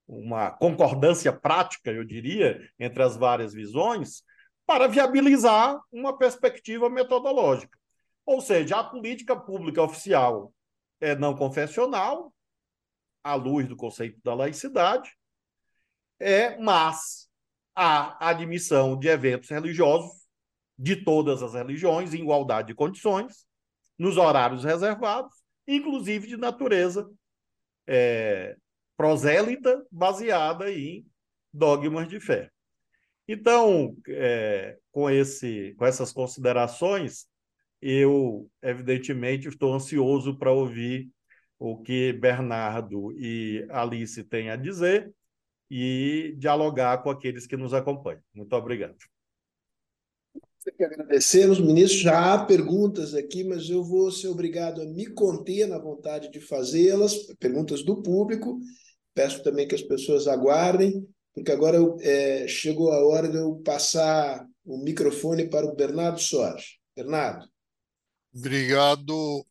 [0.06, 4.22] uma concordância prática, eu diria, entre as várias visões,
[4.66, 7.78] para viabilizar uma perspectiva metodológica.
[8.24, 10.52] Ou seja, a política pública oficial
[11.00, 12.32] é não confessional,
[13.22, 15.10] à luz do conceito da laicidade,
[16.20, 17.28] é, mas
[17.74, 20.24] a admissão de eventos religiosos
[20.78, 23.46] de todas as religiões em igualdade de condições,
[23.98, 25.34] nos horários reservados,
[25.66, 27.08] inclusive de natureza
[27.86, 28.56] é,
[28.96, 31.06] prosélita, baseada em
[31.52, 32.50] dogmas de fé.
[33.26, 37.26] Então, é, com, esse, com essas considerações,
[37.80, 41.10] eu, evidentemente, estou ansioso para ouvir
[41.58, 45.12] o que Bernardo e Alice têm a dizer
[45.70, 48.22] e dialogar com aqueles que nos acompanham.
[48.34, 48.96] Muito obrigado.
[50.76, 51.98] que agradecemos, ministro.
[52.00, 56.40] Já há perguntas aqui, mas eu vou ser obrigado a me conter na vontade de
[56.40, 58.60] fazê-las, perguntas do público.
[59.14, 64.46] Peço também que as pessoas aguardem, porque agora é, chegou a hora de eu passar
[64.64, 66.78] o microfone para o Bernardo Soares.
[66.96, 67.48] Bernardo.
[68.34, 69.46] Obrigado,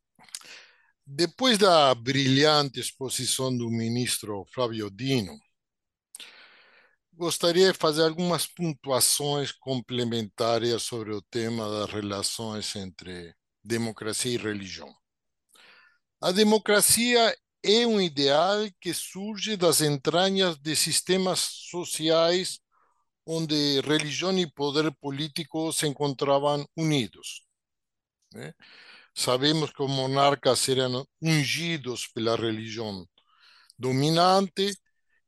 [1.06, 5.38] Depois da brilhante exposição do ministro Flávio Dino,
[7.14, 14.94] gostaria de fazer algumas pontuações complementares sobre o tema das relações entre democracia e religião.
[16.22, 22.60] A democracia é um ideal que surge das entranhas de sistemas sociais
[23.26, 27.46] onde religião e poder político se encontravam unidos.
[28.34, 28.54] Né?
[29.16, 33.08] Sabemos que os monarcas eram ungidos pela religião
[33.78, 34.76] dominante,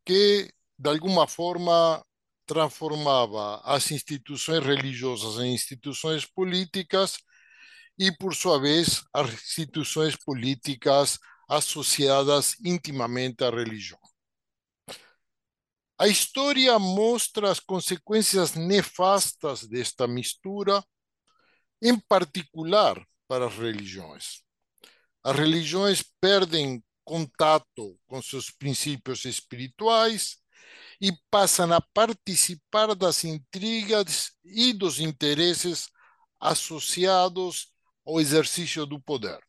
[0.06, 2.04] que de alguma forma
[2.45, 7.17] transformava as instituições religiosas em instituições políticas
[7.98, 13.99] e, por sua vez, as instituições políticas associadas intimamente à religião.
[15.97, 20.84] A história mostra as consequências nefastas desta mistura,
[21.81, 24.43] em particular para as religiões.
[25.23, 30.38] As religiões perdem contato com seus princípios espirituais
[30.99, 35.88] e passam a participar das intrigas e dos interesses
[36.39, 37.71] associados
[38.05, 39.39] ao exercício do poder.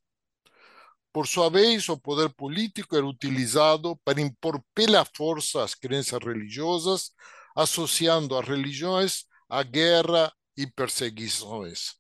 [1.17, 7.11] Por sua vez, o poder político era utilizado para impor pela força as crenças religiosas,
[7.57, 11.95] associando as religiões à guerra e perseguições,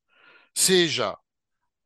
[0.54, 1.16] seja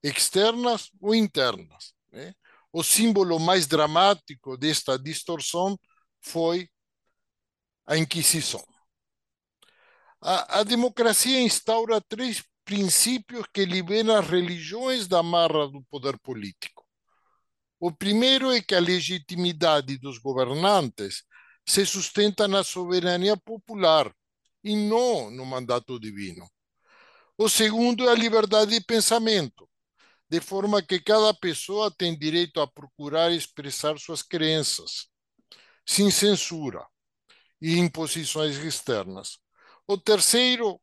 [0.03, 1.95] externas ou internas.
[2.11, 2.35] Né?
[2.73, 5.79] O símbolo mais dramático desta distorção
[6.21, 6.69] foi
[7.87, 8.67] a Inquisição.
[10.21, 16.80] A, a democracia instaura três princípios que liberam as religiões da marra do poder político.
[17.81, 21.25] O primeiro é que a legitimidade dos governantes
[21.67, 24.15] se sustenta na soberania popular
[24.63, 26.47] e não no mandato divino.
[27.39, 29.67] O segundo é a liberdade de pensamento
[30.29, 35.09] de forma que cada pessoa tem direito a procurar expressar suas crenças,
[35.85, 36.87] sem censura
[37.61, 39.39] e imposições externas.
[39.89, 40.81] O terceiro,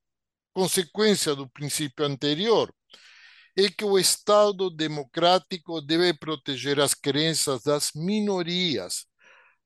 [0.51, 2.73] consequência do princípio anterior,
[3.57, 9.07] é que o Estado democrático deve proteger as crenças das minorias,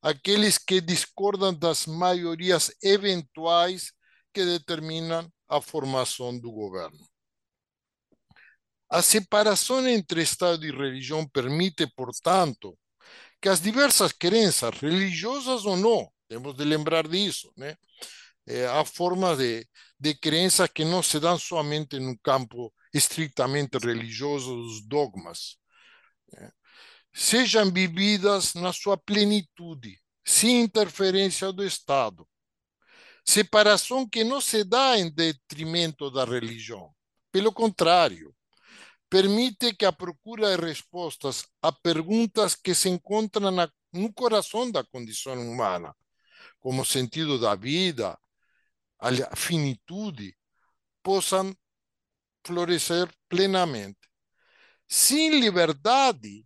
[0.01, 3.91] aqueles que discordam das maiorias eventuais
[4.33, 7.05] que determinam a formação do governo.
[8.89, 12.77] A separação entre Estado e religião permite, portanto,
[13.41, 17.75] que as diversas crenças, religiosas ou não, temos de lembrar disso, né?
[18.47, 19.67] É, há formas de,
[19.99, 25.57] de crença que não se dão somente no campo estritamente religioso dos dogmas,
[26.33, 26.51] né?
[27.13, 32.27] sejam vividas na sua plenitude, sem interferência do Estado.
[33.25, 36.93] Separação que não se dá em detrimento da religião.
[37.31, 38.35] Pelo contrário,
[39.09, 43.51] permite que a procura de respostas a perguntas que se encontram
[43.93, 45.95] no coração da condição humana,
[46.59, 48.17] como o sentido da vida,
[48.99, 50.35] a finitude,
[51.03, 51.55] possam
[52.43, 53.99] florescer plenamente.
[54.87, 56.45] Sem liberdade,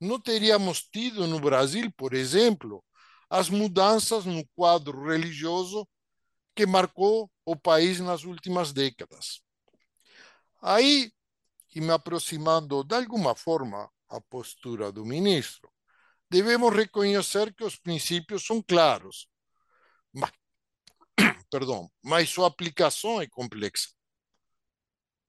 [0.00, 2.84] não teríamos tido no Brasil, por exemplo,
[3.30, 5.88] as mudanças no quadro religioso
[6.54, 9.42] que marcou o país nas últimas décadas.
[10.62, 11.12] Aí,
[11.74, 15.70] e me aproximando de alguma forma à postura do ministro,
[16.30, 19.28] devemos reconhecer que os princípios são claros,
[20.12, 20.30] mas,
[21.50, 23.88] perdão, mas sua aplicação é complexa.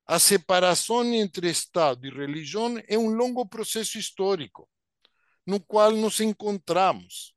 [0.08, 4.70] A separação entre Estado e religião é um longo processo histórico,
[5.48, 7.34] no qual nos encontramos.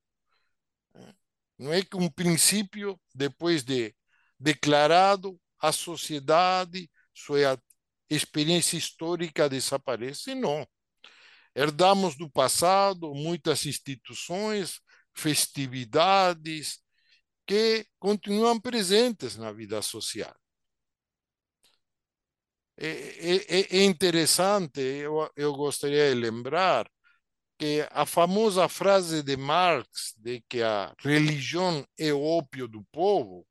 [1.58, 3.94] Não é que um princípio, depois de
[4.38, 7.60] declarado, a sociedade, sua
[8.08, 10.66] experiência histórica desaparece, não.
[11.54, 14.80] Herdamos do passado muitas instituições,
[15.14, 16.80] festividades
[17.46, 20.36] que continuam presentes na vida social.
[22.80, 26.88] É, é, é interessante, eu, eu gostaria de lembrar
[27.58, 33.44] que a famosa frase de Marx de que a religião é ópio do povo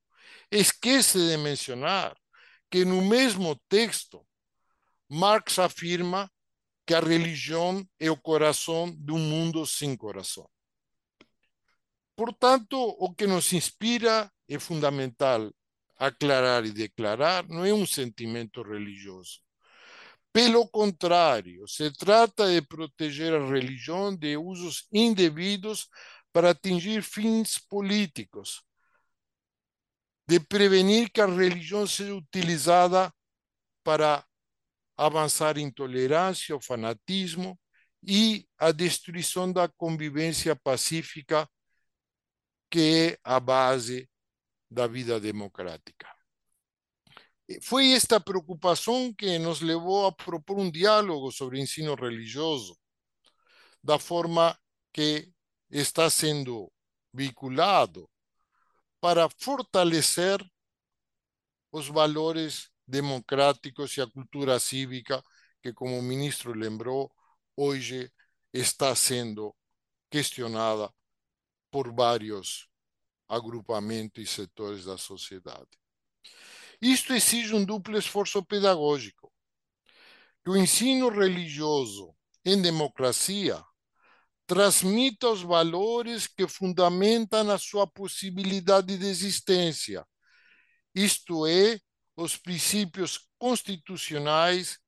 [0.50, 2.16] esquece de mencionar
[2.72, 4.26] que no mesmo texto
[5.10, 6.32] Marx afirma
[6.86, 10.50] que a religião é o coração de um mundo sem coração.
[12.16, 15.52] Portanto, o que nos inspira é fundamental
[15.98, 19.40] aclarar e declarar, não é um sentimento religioso.
[20.32, 25.88] Pelo contrário, se trata de proteger a religião de usos indevidos
[26.32, 28.62] para atingir fins políticos,
[30.28, 33.12] de prevenir que a religião seja utilizada
[33.84, 34.24] para
[34.96, 37.58] avançar intolerância ou fanatismo
[38.04, 41.50] e a destruição da convivência pacífica,
[42.70, 44.08] que é a base
[44.70, 46.08] da vida democrática.
[47.62, 52.78] Foi esta preocupação que nos levou a propor um diálogo sobre ensino religioso,
[53.82, 54.58] da forma
[54.92, 55.32] que
[55.70, 56.72] está sendo
[57.14, 58.10] vinculado
[59.00, 60.44] para fortalecer
[61.72, 65.24] os valores democráticos e a cultura cívica
[65.62, 67.12] que, como ministro lembrou,
[67.56, 68.12] hoje
[68.52, 69.56] está sendo
[70.10, 70.94] questionada
[71.72, 72.67] por vários
[73.28, 75.70] agrupamentos e setores da sociedade.
[76.82, 79.32] Isto exige um duplo esforço pedagógico.
[80.44, 83.62] Que o ensino religioso em democracia
[84.46, 90.06] transmita os valores que fundamentam a sua possibilidade de existência,
[90.96, 91.78] isto é,
[92.16, 94.80] os princípios constitucionais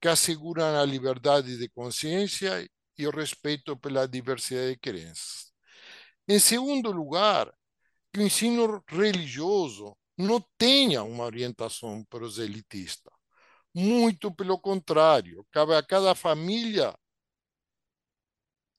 [0.00, 5.52] que asseguram a liberdade de consciência e o respeito pela diversidade de crenças.
[6.28, 7.50] Em segundo lugar,
[8.14, 13.10] que o ensino religioso não tenha uma orientação proselitista.
[13.74, 16.96] Muito pelo contrário, cabe a cada família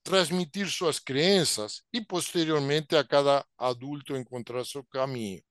[0.02, 5.42] transmitir suas crenças e, posteriormente, a cada adulto encontrar seu caminho.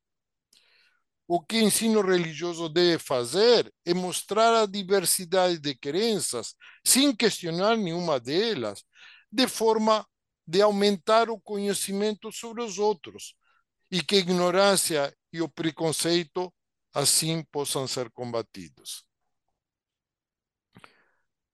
[1.28, 7.78] O que o ensino religioso deve fazer é mostrar a diversidade de crenças, sem questionar
[7.78, 8.84] nenhuma delas,
[9.32, 10.03] de forma
[10.47, 13.36] de aumentar o conhecimento sobre os outros,
[13.92, 16.54] e que a ignorância e o preconceito
[16.94, 19.06] assim possam ser combatidos.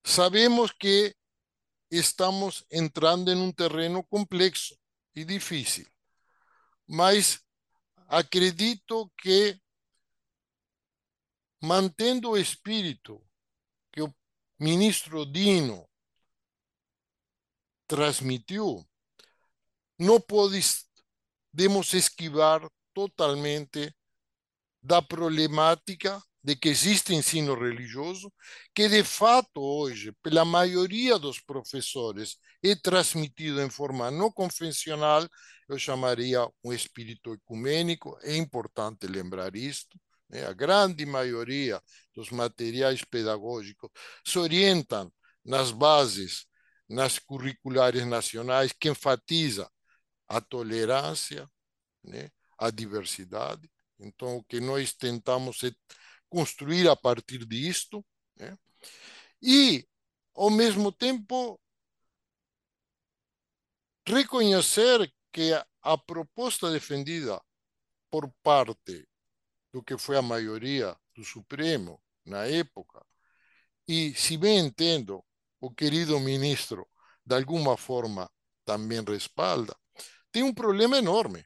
[0.03, 1.15] Sabemos que
[1.89, 4.77] estamos entrando em um terreno complexo
[5.15, 5.87] e difícil,
[6.87, 7.43] mas
[8.07, 9.59] acredito que
[11.61, 13.23] mantendo o espírito
[13.91, 14.13] que o
[14.59, 15.87] ministro Dino
[17.87, 18.87] transmitiu,
[19.99, 20.59] não pode
[21.51, 23.93] podemos esquivar totalmente
[24.81, 28.33] da problemática de que existe ensino religioso,
[28.73, 35.27] que de fato hoje, pela maioria dos professores, é transmitido em forma não convencional,
[35.69, 39.99] eu chamaria um espírito ecumênico, é importante lembrar isto.
[40.29, 40.45] Né?
[40.45, 41.81] A grande maioria
[42.15, 43.91] dos materiais pedagógicos
[44.25, 45.11] se orientam
[45.45, 46.45] nas bases,
[46.89, 49.69] nas curriculares nacionais, que enfatiza
[50.31, 51.49] a tolerância,
[52.01, 52.31] né?
[52.57, 53.69] a diversidade.
[53.99, 55.71] Então, o que nós tentamos é
[56.29, 58.05] construir a partir disto,
[58.37, 58.57] né?
[59.41, 59.85] e,
[60.33, 61.59] ao mesmo tempo,
[64.07, 65.51] reconhecer que
[65.81, 67.41] a proposta defendida
[68.09, 69.07] por parte
[69.73, 73.05] do que foi a maioria do Supremo na época,
[73.85, 75.23] e se bem entendo,
[75.59, 76.87] o querido ministro
[77.25, 78.31] de alguma forma
[78.63, 79.75] também respalda,
[80.31, 81.45] tem um problema enorme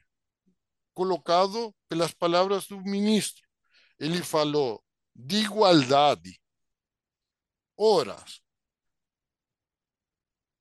[0.94, 3.46] colocado pelas palavras do ministro
[3.98, 4.82] ele falou
[5.14, 6.40] de igualdade.
[7.76, 8.16] Ora,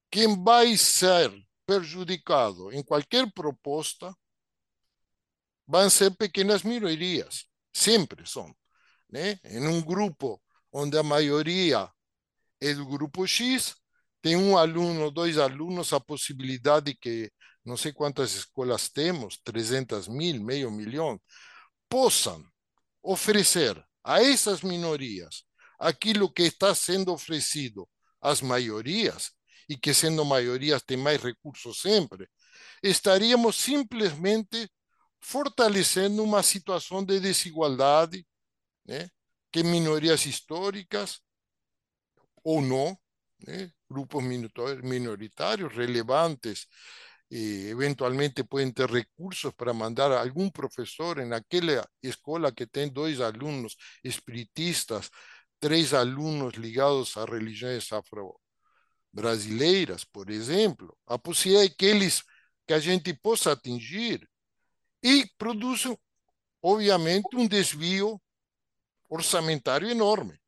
[0.10, 1.32] quem vai ser
[1.66, 4.16] prejudicado em qualquer proposta
[5.68, 8.56] vão ser pequenas minorias, sempre são.
[9.10, 9.40] Né?
[9.44, 11.90] Em um grupo onde a maioria
[12.62, 13.76] é do grupo X,
[14.22, 17.32] tem um aluno, dois alunos, a possibilidade que,
[17.66, 21.20] não sei quantas escolas temos, 300 mil, meio milhão,
[21.90, 22.46] possam
[23.02, 25.44] oferecer a essas minorias
[25.80, 27.90] aquilo que está sendo oferecido
[28.22, 29.32] às maiorias,
[29.68, 32.30] e que sendo maiorias tem mais recursos sempre,
[32.82, 34.70] estaríamos simplesmente
[35.20, 38.26] fortalecendo uma situação de desigualdade
[38.86, 39.10] né,
[39.52, 41.20] que minorias históricas
[42.44, 42.98] ou não,
[43.40, 46.68] né, grupos minoritários relevantes
[47.36, 53.76] e eventualmente podem ter recursos para mandar algum professor naquela escola que tem dois alunos
[54.02, 55.10] espiritistas,
[55.60, 62.24] três alunos ligados a religiões afro-brasileiras, por exemplo, a possibilidade é que eles
[62.66, 64.26] que a gente possa atingir.
[65.04, 66.00] E produzam,
[66.62, 68.18] obviamente, um desvio
[69.10, 70.40] orçamentário enorme,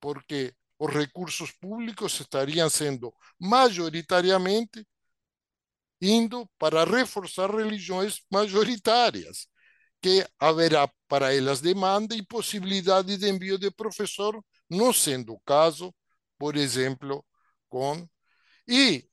[0.00, 4.84] porque os recursos públicos estariam sendo majoritariamente
[6.00, 9.48] indo para reforçar religiões majoritárias,
[10.00, 14.40] que haverá para elas demanda e possibilidade de envio de professor,
[14.70, 15.94] não sendo o caso,
[16.38, 17.24] por exemplo,
[17.68, 18.08] com.
[18.68, 19.08] E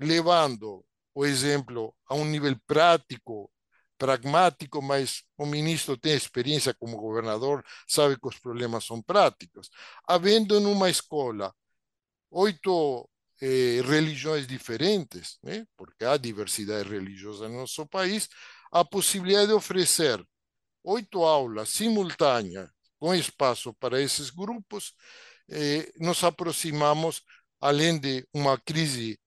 [0.00, 3.50] levando o exemplo a um nível prático,
[3.98, 9.70] pragmático, mas o ministro tem experiência como governador, sabe que os problemas são práticos.
[10.08, 11.54] Havendo numa escola
[12.30, 13.08] oito
[13.42, 15.66] eh, religiões diferentes, né?
[15.76, 18.28] porque há diversidade religiosa no nosso país,
[18.70, 20.24] a possibilidade de oferecer
[20.84, 24.94] oito aulas simultâneas com espaço para esses grupos,
[25.50, 27.22] eh, nos aproximamos,
[27.60, 29.18] além de uma crise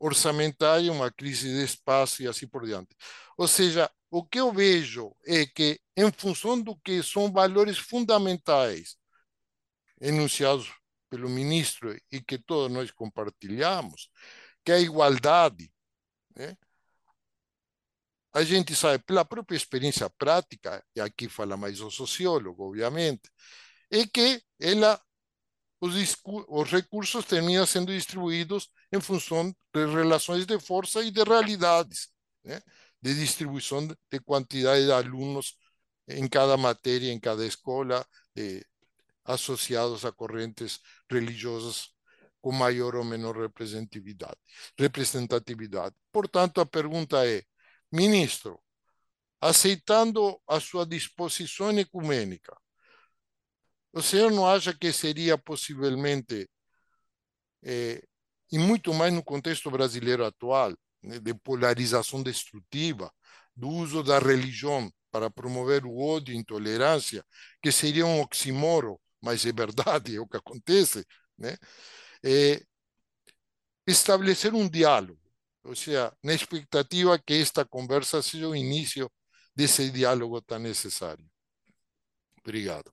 [0.00, 2.96] orçamentária, uma crise de espaço e assim por diante.
[3.38, 8.96] Ou seja, o que eu vejo é que, em função do que são valores fundamentais
[10.00, 10.68] enunciados
[11.12, 14.08] pelo ministro e que todos nós compartilhamos,
[14.64, 15.70] que é a igualdade.
[16.34, 16.56] Né?
[18.32, 23.30] A gente sabe, pela própria experiência prática, e aqui fala mais o sociólogo, obviamente,
[23.90, 24.98] é que ela,
[25.82, 25.92] os,
[26.48, 32.08] os recursos terminam sendo distribuídos em função de relações de força e de realidades,
[32.42, 32.62] né?
[33.02, 35.58] de distribuição de quantidade de alunos
[36.08, 38.64] em cada matéria, em cada escola, de
[39.24, 41.88] associados a correntes religiosas
[42.40, 44.36] com maior ou menor representatividade.
[44.78, 45.94] representatividade.
[46.10, 47.42] Portanto, a pergunta é,
[47.90, 48.60] ministro,
[49.40, 52.56] aceitando a sua disposição ecumênica,
[53.92, 56.48] o senhor não acha que seria possivelmente,
[57.62, 58.02] eh,
[58.50, 63.12] e muito mais no contexto brasileiro atual, né, de polarização destrutiva,
[63.54, 67.24] do uso da religião para promover o ódio e intolerância,
[67.62, 71.06] que seria um oxímoro mas é verdade, é o que acontece,
[71.38, 71.56] né?
[72.24, 72.62] É
[73.86, 75.20] estabelecer um diálogo,
[75.64, 79.10] ou seja, na expectativa que esta conversa seja o início
[79.54, 81.24] desse diálogo tão necessário.
[82.40, 82.92] Obrigado.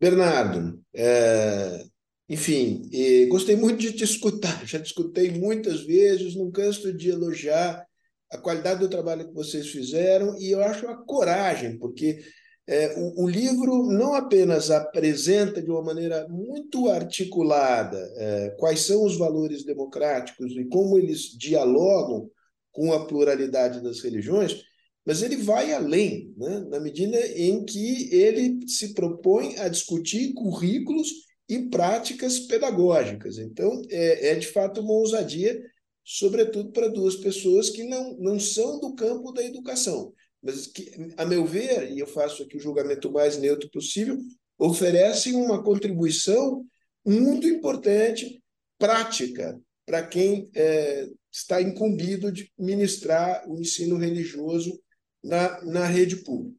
[0.00, 1.84] Bernardo, é,
[2.28, 2.88] enfim,
[3.28, 7.86] gostei muito de te escutar, já te escutei muitas vezes, não canso de elogiar
[8.30, 12.22] a qualidade do trabalho que vocês fizeram e eu acho a coragem, porque
[12.68, 19.04] é, o, o, livro não apenas apresenta de uma maneira muito articulada é, quais são
[19.04, 22.30] os valores democráticos e como eles dialogam
[22.70, 24.62] com a pluralidade das religiões,
[25.04, 26.60] mas ele vai além, né?
[26.68, 31.08] na medida em que ele se propõe a discutir currículos
[31.48, 33.38] e práticas pedagógicas.
[33.38, 35.58] Então, é, é de fato uma ousadia,
[36.04, 40.12] sobretudo para duas pessoas que não, não são do campo da educação,
[40.42, 44.18] mas que, a meu ver, e eu faço aqui o julgamento mais neutro possível,
[44.58, 46.64] oferecem uma contribuição
[47.04, 48.42] muito importante,
[48.78, 54.78] prática, para quem é, está incumbido de ministrar o ensino religioso
[55.22, 56.58] na, na rede pública.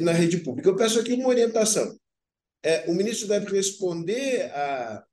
[0.00, 0.68] Na rede pública.
[0.68, 1.96] Eu peço aqui uma orientação.
[2.62, 5.04] É, o ministro deve responder a,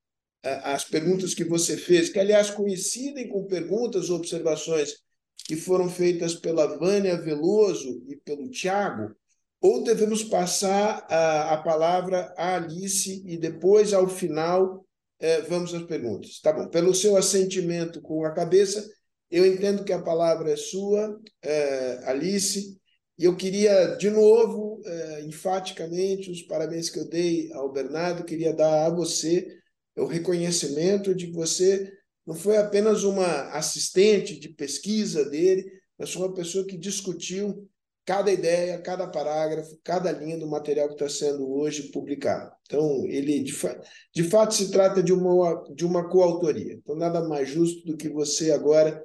[0.43, 4.95] a, as perguntas que você fez, que, aliás, coincidem com perguntas ou observações
[5.45, 9.15] que foram feitas pela Vânia Veloso e pelo Tiago,
[9.61, 14.85] ou devemos passar a, a palavra à Alice e depois, ao final,
[15.19, 16.41] é, vamos às perguntas.
[16.41, 16.67] Tá bom.
[16.67, 18.85] Pelo seu assentimento com a cabeça,
[19.31, 22.77] eu entendo que a palavra é sua, é, Alice,
[23.17, 28.53] e eu queria, de novo, é, enfaticamente, os parabéns que eu dei ao Bernardo, queria
[28.53, 29.47] dar a você
[29.95, 31.91] o reconhecimento de que você
[32.25, 37.69] não foi apenas uma assistente de pesquisa dele, mas foi uma pessoa que discutiu
[38.05, 42.51] cada ideia, cada parágrafo, cada linha do material que está sendo hoje publicado.
[42.65, 43.79] Então, ele de, fa
[44.13, 46.73] de fato se trata de uma, de uma coautoria.
[46.73, 49.03] Então, nada mais justo do que você agora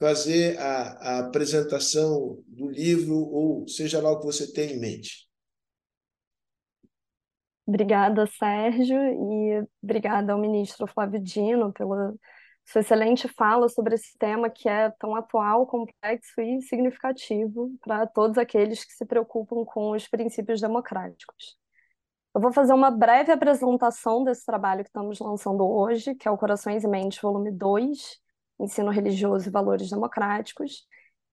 [0.00, 5.28] fazer a, a apresentação do livro, ou seja lá o que você tem em mente.
[7.64, 12.12] Obrigada, Sérgio, e obrigada ao ministro Flávio Dino pela
[12.64, 18.38] sua excelente fala sobre esse tema que é tão atual, complexo e significativo para todos
[18.38, 21.58] aqueles que se preocupam com os princípios democráticos.
[22.34, 26.38] Eu vou fazer uma breve apresentação desse trabalho que estamos lançando hoje, que é o
[26.38, 28.18] Corações e Mentes, volume 2,
[28.58, 30.86] ensino religioso e valores democráticos.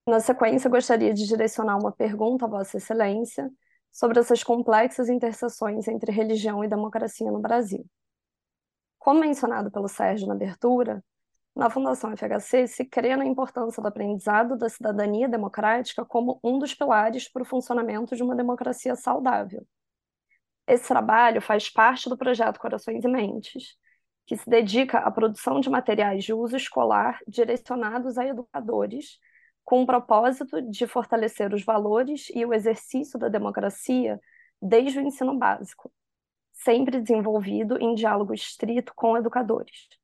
[0.06, 3.50] Na sequência, gostaria de direcionar uma pergunta à Vossa Excelência
[3.90, 7.84] sobre essas complexas interseções entre religião e democracia no Brasil.
[8.98, 11.02] Como mencionado pelo Sérgio na abertura,
[11.54, 16.74] na Fundação FHC se crê na importância do aprendizado da cidadania democrática como um dos
[16.74, 19.66] pilares para o funcionamento de uma democracia saudável.
[20.66, 23.76] Esse trabalho faz parte do projeto Corações e Mentes,
[24.24, 29.18] que se dedica à produção de materiais de uso escolar direcionados a educadores,
[29.64, 34.20] com o propósito de fortalecer os valores e o exercício da democracia
[34.62, 35.92] desde o ensino básico,
[36.52, 39.99] sempre desenvolvido em diálogo estrito com educadores.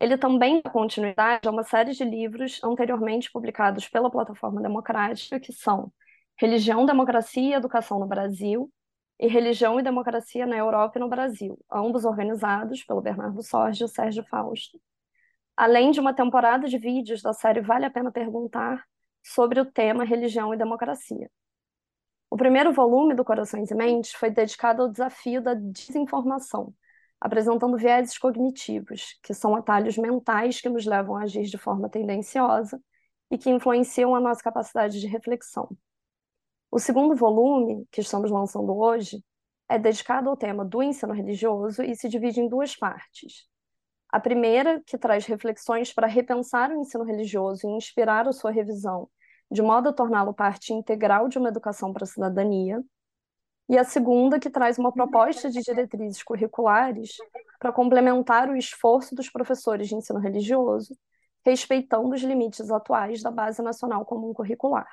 [0.00, 5.52] Ele também dá continuidade a uma série de livros anteriormente publicados pela Plataforma Democrática, que
[5.52, 5.92] são
[6.38, 8.72] Religião, Democracia e Educação no Brasil,
[9.18, 13.84] e Religião e Democracia na Europa e no Brasil, ambos organizados pelo Bernardo Sorge e
[13.84, 14.80] o Sérgio Fausto.
[15.54, 18.82] Além de uma temporada de vídeos da série Vale a Pena Perguntar
[19.22, 21.30] sobre o tema Religião e Democracia.
[22.30, 26.72] O primeiro volume do Corações e Mentes foi dedicado ao desafio da desinformação,
[27.20, 32.80] apresentando vieses cognitivos, que são atalhos mentais que nos levam a agir de forma tendenciosa
[33.30, 35.68] e que influenciam a nossa capacidade de reflexão.
[36.70, 39.22] O segundo volume, que estamos lançando hoje,
[39.68, 43.48] é dedicado ao tema do ensino religioso e se divide em duas partes.
[44.08, 49.08] A primeira, que traz reflexões para repensar o ensino religioso e inspirar a sua revisão,
[49.50, 52.82] de modo a torná-lo parte integral de uma educação para a cidadania.
[53.70, 57.16] E a segunda, que traz uma proposta de diretrizes curriculares
[57.56, 60.92] para complementar o esforço dos professores de ensino religioso,
[61.46, 64.88] respeitando os limites atuais da Base Nacional Comum Curricular.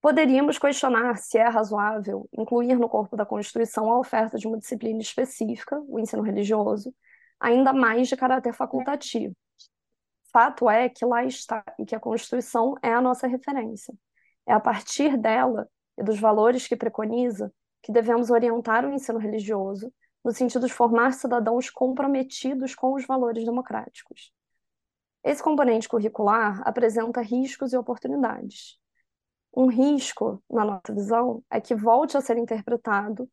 [0.00, 5.00] Poderíamos questionar se é razoável incluir no corpo da Constituição a oferta de uma disciplina
[5.00, 6.94] específica, o ensino religioso,
[7.40, 9.34] ainda mais de caráter facultativo.
[10.32, 13.92] Fato é que lá está e que a Constituição é a nossa referência.
[14.46, 15.68] É a partir dela
[15.98, 19.92] e dos valores que preconiza que devemos orientar o ensino religioso
[20.24, 24.32] no sentido de formar cidadãos comprometidos com os valores democráticos.
[25.22, 28.76] Esse componente curricular apresenta riscos e oportunidades.
[29.56, 33.30] Um risco, na nossa visão, é que volte a ser interpretado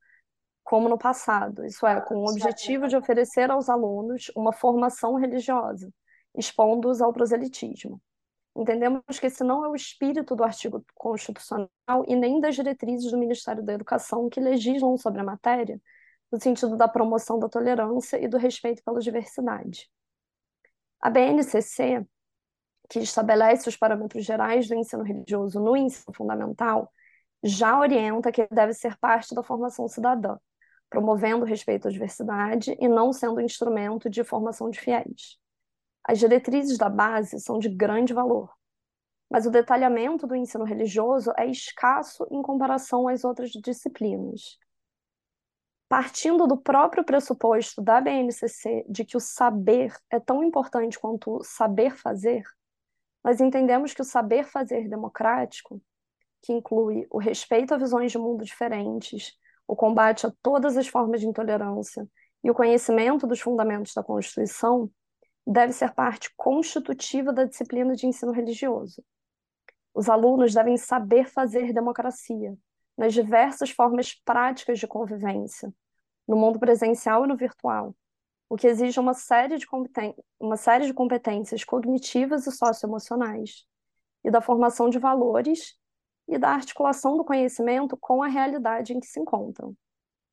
[0.64, 5.92] como no passado, isso é, com o objetivo de oferecer aos alunos uma formação religiosa,
[6.36, 8.02] expondo-os ao proselitismo.
[8.56, 11.70] Entendemos que esse não é o espírito do artigo constitucional
[12.08, 15.82] e nem das diretrizes do Ministério da Educação que legislam sobre a matéria,
[16.32, 19.90] no sentido da promoção da tolerância e do respeito pela diversidade.
[21.02, 22.06] A BNCC
[22.90, 26.92] que estabelece os parâmetros gerais do ensino religioso no ensino fundamental,
[27.44, 30.38] já orienta que ele deve ser parte da formação cidadã,
[30.90, 35.40] promovendo o respeito à diversidade e não sendo instrumento de formação de fiéis.
[36.04, 38.50] As diretrizes da base são de grande valor.
[39.34, 44.60] mas o detalhamento do ensino religioso é escasso em comparação às outras disciplinas.
[45.90, 51.44] Partindo do próprio pressuposto da BNCC de que o saber é tão importante quanto o
[51.44, 52.44] saber fazer,
[53.24, 55.82] nós entendemos que o saber fazer democrático,
[56.44, 59.34] que inclui o respeito a visões de mundo diferentes,
[59.68, 62.08] o combate a todas as formas de intolerância
[62.44, 64.92] e o conhecimento dos fundamentos da Constituição,
[65.46, 69.04] deve ser parte constitutiva da disciplina de ensino religioso.
[69.94, 72.56] Os alunos devem saber fazer democracia
[72.98, 75.74] nas diversas formas práticas de convivência,
[76.28, 77.96] no mundo presencial e no virtual,
[78.50, 79.68] o que exige uma série de,
[80.40, 83.66] uma série de competências cognitivas e socioemocionais,
[84.24, 85.78] e da formação de valores
[86.28, 89.76] e da articulação do conhecimento com a realidade em que se encontram.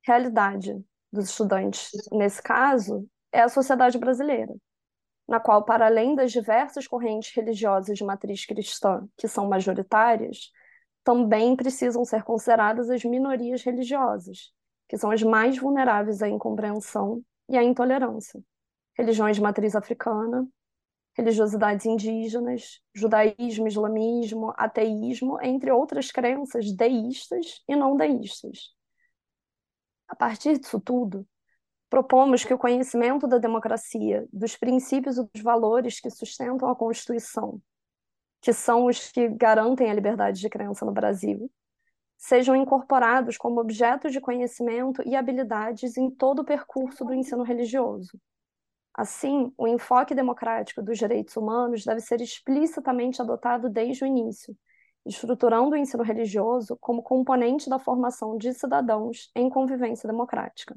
[0.06, 0.80] Realidade
[1.12, 4.54] dos estudantes, nesse caso, é a sociedade brasileira,
[5.31, 10.51] na qual, para além das diversas correntes religiosas de matriz cristã que são majoritárias,
[11.05, 14.53] também precisam ser consideradas as minorias religiosas,
[14.89, 18.43] que são as mais vulneráveis à incompreensão e a intolerância.
[18.99, 20.49] Religiões de matriz africana,
[21.16, 28.74] religiosidades indígenas, judaísmo, islamismo, ateísmo, entre outras crenças deístas e não deístas.
[30.09, 31.24] A partir disso tudo,
[31.91, 37.61] propomos que o conhecimento da democracia, dos princípios e dos valores que sustentam a Constituição,
[38.41, 41.51] que são os que garantem a liberdade de crença no Brasil,
[42.16, 48.18] sejam incorporados como objetos de conhecimento e habilidades em todo o percurso do ensino religioso.
[48.95, 54.57] Assim, o enfoque democrático dos direitos humanos deve ser explicitamente adotado desde o início,
[55.05, 60.76] estruturando o ensino religioso como componente da formação de cidadãos em convivência democrática.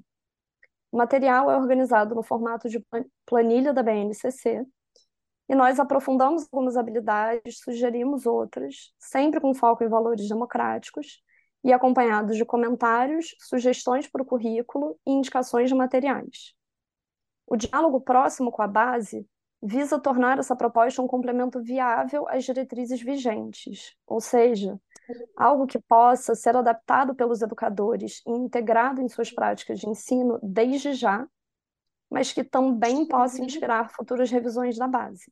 [0.93, 2.79] O material é organizado no formato de
[3.25, 4.63] planilha da BNCC,
[5.49, 11.19] e nós aprofundamos algumas habilidades, sugerimos outras, sempre com foco em valores democráticos,
[11.63, 16.53] e acompanhados de comentários, sugestões para o currículo e indicações de materiais.
[17.47, 19.27] O diálogo próximo com a base
[19.63, 24.79] visa tornar essa proposta um complemento viável às diretrizes vigentes, ou seja,
[25.35, 30.93] algo que possa ser adaptado pelos educadores e integrado em suas práticas de ensino desde
[30.93, 31.27] já,
[32.09, 35.31] mas que também possa inspirar futuras revisões da base.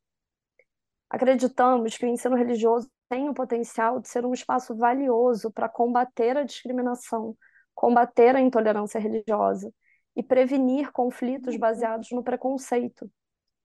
[1.09, 6.37] Acreditamos que o ensino religioso tem o potencial de ser um espaço valioso para combater
[6.37, 7.35] a discriminação,
[7.75, 9.71] combater a intolerância religiosa
[10.15, 13.11] e prevenir conflitos baseados no preconceito,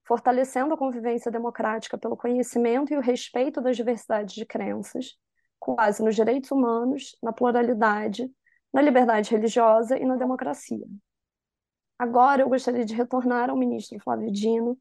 [0.05, 5.17] fortalecendo a convivência democrática pelo conhecimento e o respeito das diversidades de crenças,
[5.59, 8.31] com base nos direitos humanos, na pluralidade,
[8.73, 10.87] na liberdade religiosa e na democracia.
[11.99, 14.79] Agora eu gostaria de retornar ao ministro Flávio Dino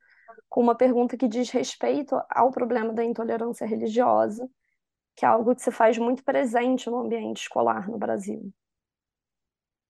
[0.49, 4.49] com uma pergunta que diz respeito ao problema da intolerância religiosa,
[5.15, 8.53] que é algo que se faz muito presente no ambiente escolar no Brasil.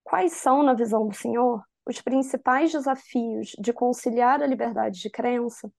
[0.03, 5.71] Quais são, na visão do senhor, os principais desafios de conciliar a liberdade de crença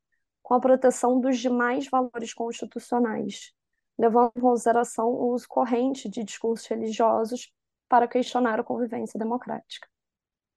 [0.43, 3.53] com a proteção dos demais valores constitucionais,
[3.99, 7.53] levando em consideração o uso corrente de discursos religiosos
[7.89, 9.89] para questionar a convivência democrática?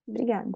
[0.07, 0.51] Obrigada.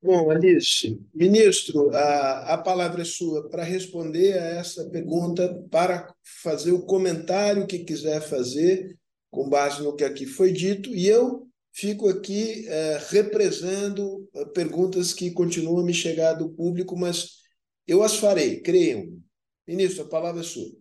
[0.00, 6.70] Bom, Alice, ministro, a, a palavra é sua para responder a essa pergunta, para fazer
[6.70, 8.96] o comentário que quiser fazer,
[9.28, 15.12] com base no que aqui foi dito, e eu fico aqui é, represando é, perguntas
[15.12, 17.38] que continuam a me chegar do público, mas
[17.86, 19.20] eu as farei, creiam.
[19.68, 20.72] Ministro, a palavra é sua.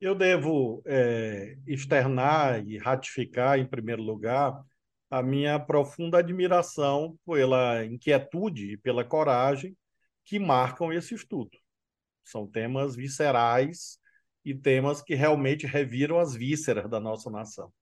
[0.00, 4.60] Eu devo é, externar e ratificar, em primeiro lugar,
[5.08, 9.76] a minha profunda admiração pela inquietude e pela coragem
[10.24, 11.56] que marcam esse estudo.
[12.24, 14.00] São temas viscerais
[14.44, 17.72] e temas que realmente reviram as vísceras da nossa nação,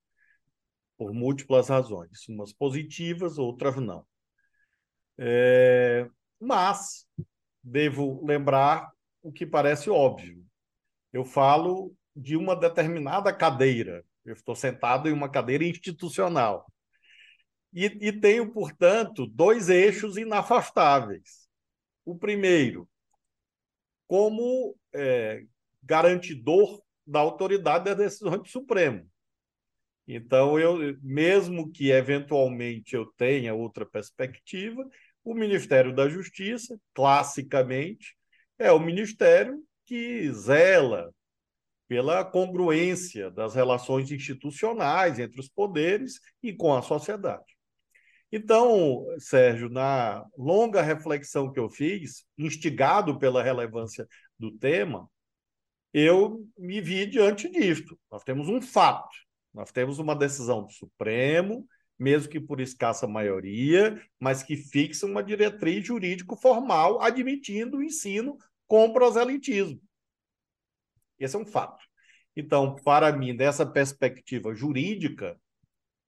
[0.98, 4.04] por múltiplas razões, umas positivas, outras não.
[5.16, 6.06] É...
[6.38, 7.06] Mas
[7.64, 8.92] devo lembrar
[9.22, 10.44] o que parece óbvio.
[11.12, 14.04] Eu falo de uma determinada cadeira.
[14.24, 16.66] Eu estou sentado em uma cadeira institucional
[17.72, 21.48] e, e tenho, portanto, dois eixos inafastáveis.
[22.04, 22.88] O primeiro,
[24.06, 25.44] como é,
[25.82, 29.08] garantidor da autoridade da decisão do Supremo.
[30.06, 34.84] Então, eu, mesmo que eventualmente eu tenha outra perspectiva,
[35.24, 38.16] o Ministério da Justiça, classicamente,
[38.62, 41.12] é o ministério que zela
[41.88, 47.44] pela congruência das relações institucionais entre os poderes e com a sociedade.
[48.30, 54.08] Então, Sérgio, na longa reflexão que eu fiz, instigado pela relevância
[54.38, 55.06] do tema,
[55.92, 57.98] eu me vi diante disto.
[58.10, 59.14] Nós temos um fato,
[59.52, 61.66] nós temos uma decisão do Supremo,
[61.98, 68.38] mesmo que por escassa maioria, mas que fixa uma diretriz jurídico-formal admitindo o ensino
[68.72, 69.78] com proselitismo.
[71.18, 71.84] Esse é um fato.
[72.34, 75.38] Então, para mim, dessa perspectiva jurídica,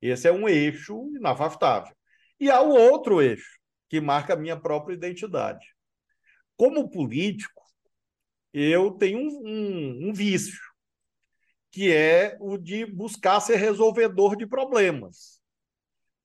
[0.01, 1.95] esse é um eixo inafastável.
[2.41, 5.67] E há o outro eixo, que marca a minha própria identidade.
[6.57, 7.63] Como político,
[8.51, 10.59] eu tenho um, um, um vício,
[11.71, 15.39] que é o de buscar ser resolvedor de problemas,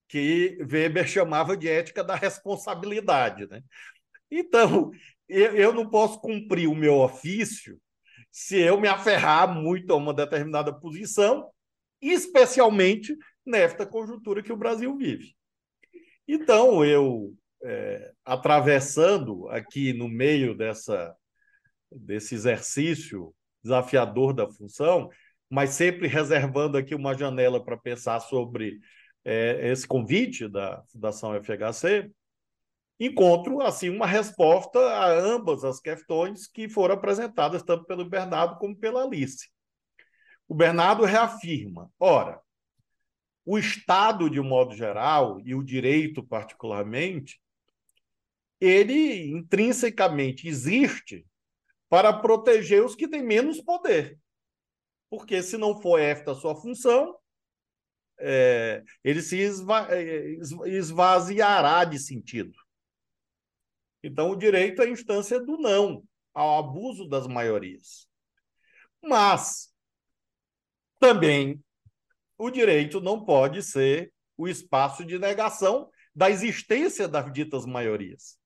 [0.07, 3.45] que Weber chamava de ética da responsabilidade.
[3.45, 3.61] Né?
[4.31, 4.93] Então,
[5.30, 7.80] eu, eu não posso cumprir o meu ofício
[8.32, 11.49] se eu me aferrar muito a uma determinada posição,
[12.01, 13.15] especialmente
[13.45, 15.36] nesta conjuntura que o Brasil vive.
[16.27, 21.15] Então, eu, é, atravessando aqui no meio dessa,
[21.91, 25.09] desse exercício desafiador da função,
[25.49, 28.80] mas sempre reservando aqui uma janela para pensar sobre
[29.25, 32.11] é, esse convite da Fundação FHC,
[33.00, 38.76] encontro assim uma resposta a ambas as questões que foram apresentadas tanto pelo Bernardo como
[38.76, 39.50] pela Alice.
[40.47, 42.41] O Bernardo reafirma: ora,
[43.45, 47.39] o Estado de um modo geral e o direito particularmente,
[48.60, 51.26] ele intrinsecamente existe
[51.88, 54.20] para proteger os que têm menos poder.
[55.10, 57.18] Porque se não for esta a sua função,
[58.20, 60.38] é, ele se esva é,
[60.68, 62.54] esvaziará de sentido.
[64.04, 68.08] Então, o direito é a instância do não, ao abuso das maiorias.
[69.02, 69.74] Mas,
[71.00, 71.64] também,
[72.38, 78.38] o direito não pode ser o espaço de negação da existência das ditas maiorias.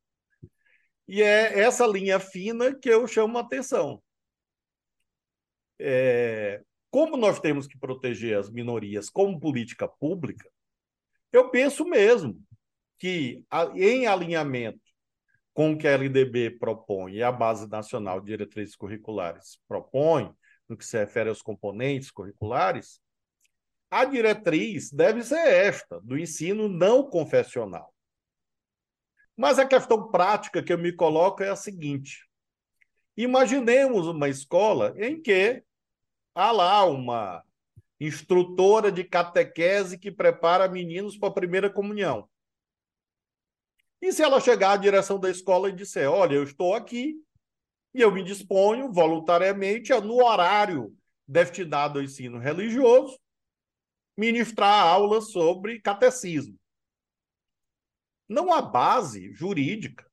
[1.08, 4.01] E é essa linha fina que eu chamo a atenção.
[5.80, 10.49] É, como nós temos que proteger as minorias como política pública,
[11.32, 12.39] eu penso mesmo
[12.99, 13.43] que,
[13.76, 14.82] em alinhamento
[15.54, 20.34] com o que a LDB propõe e a Base Nacional de Diretrizes Curriculares propõe,
[20.68, 22.99] no que se refere aos componentes curriculares,
[23.91, 27.93] a diretriz deve ser esta, do ensino não confessional.
[29.38, 32.28] Mas a questão prática que eu me coloco é a seguinte:
[33.16, 35.64] imaginemos uma escola em que
[36.34, 37.43] há lá uma
[37.99, 42.28] instrutora de catequese que prepara meninos para a primeira comunhão.
[44.04, 47.16] E se ela chegar à direção da escola e disser: Olha, eu estou aqui
[47.93, 50.93] e eu me disponho voluntariamente a, no horário
[51.26, 53.18] destinado ao ensino religioso,
[54.18, 56.60] ministrar aulas sobre catecismo.
[58.28, 60.06] Não há base jurídica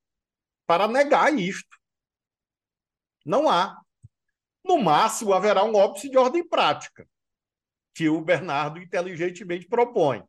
[0.69, 1.77] para negar isto.
[3.27, 3.77] Não há.
[4.65, 7.09] No máximo, haverá um óbice de ordem prática,
[7.93, 10.23] que o Bernardo inteligentemente propõe.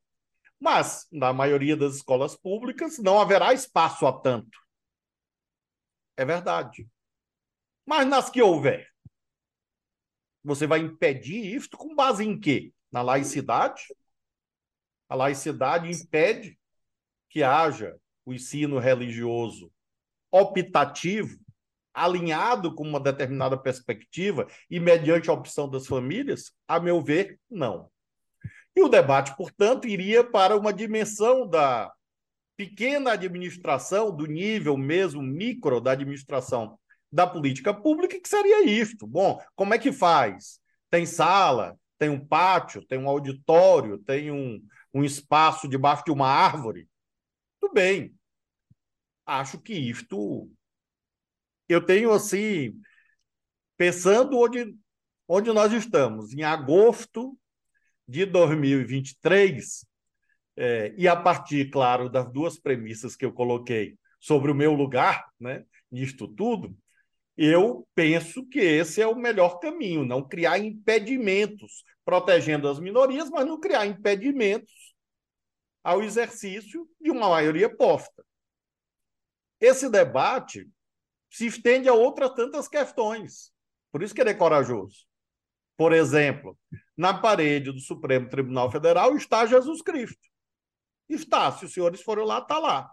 [0.62, 4.59] Mas, na maioria das escolas públicas, não haverá espaço a tanto.
[6.16, 6.88] É verdade.
[7.84, 8.88] Mas nas que houver,
[10.43, 12.72] você vai impedir isto com base em quê?
[12.91, 13.82] Na laicidade?
[15.09, 16.59] A laicidade impede
[17.28, 19.74] que haja o ensino religioso
[20.30, 21.39] optativo,
[21.91, 26.53] alinhado com uma determinada perspectiva e mediante a opção das famílias?
[26.68, 27.89] A meu ver, não.
[28.76, 31.91] E o debate, portanto, iria para uma dimensão da
[32.55, 36.78] pequena administração, do nível mesmo micro da administração
[37.11, 39.05] da política pública, que seria isto.
[39.05, 40.59] Bom, como é que faz?
[40.89, 44.61] Tem sala, tem um pátio, tem um auditório, tem um,
[44.93, 46.88] um espaço debaixo de uma árvore.
[47.59, 48.15] Tudo bem.
[49.26, 50.49] Acho que isto.
[51.67, 52.80] Eu tenho assim,
[53.78, 54.76] pensando onde,
[55.28, 57.38] onde nós estamos, em agosto
[58.12, 59.86] de 2023,
[60.57, 65.26] é, e a partir, claro, das duas premissas que eu coloquei sobre o meu lugar
[65.39, 66.76] né, nisto tudo,
[67.38, 73.45] eu penso que esse é o melhor caminho, não criar impedimentos, protegendo as minorias, mas
[73.45, 74.93] não criar impedimentos
[75.82, 78.24] ao exercício de uma maioria posta.
[79.57, 80.70] Esse debate
[81.30, 83.53] se estende a outras tantas questões.
[83.89, 85.05] Por isso que ele é corajoso.
[85.78, 86.57] Por exemplo,
[87.01, 90.21] na parede do Supremo Tribunal Federal está Jesus Cristo.
[91.09, 92.91] Está, se os senhores forem lá, está lá.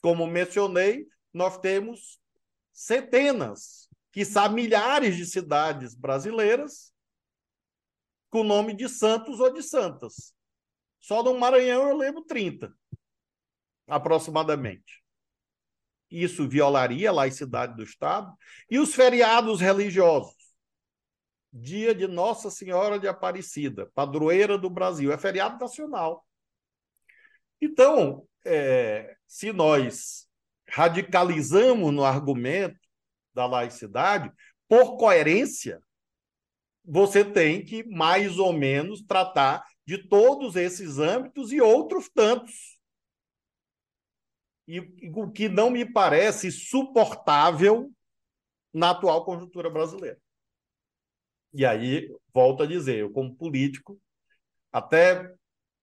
[0.00, 2.20] Como mencionei, nós temos
[2.72, 6.94] centenas, quiçá milhares de cidades brasileiras
[8.30, 10.32] com o nome de santos ou de santas.
[11.00, 12.72] Só no Maranhão eu lembro 30,
[13.88, 15.02] aproximadamente.
[16.08, 18.32] isso violaria a laicidade do Estado,
[18.70, 20.33] e os feriados religiosos.
[21.56, 26.26] Dia de Nossa Senhora de Aparecida, padroeira do Brasil, é feriado nacional.
[27.60, 30.28] Então, é, se nós
[30.68, 32.76] radicalizamos no argumento
[33.32, 34.32] da laicidade,
[34.68, 35.80] por coerência,
[36.84, 42.80] você tem que mais ou menos tratar de todos esses âmbitos e outros tantos.
[44.66, 44.80] E
[45.14, 47.92] o que não me parece suportável
[48.72, 50.20] na atual conjuntura brasileira.
[51.54, 54.00] E aí, volto a dizer, eu como político,
[54.72, 55.30] até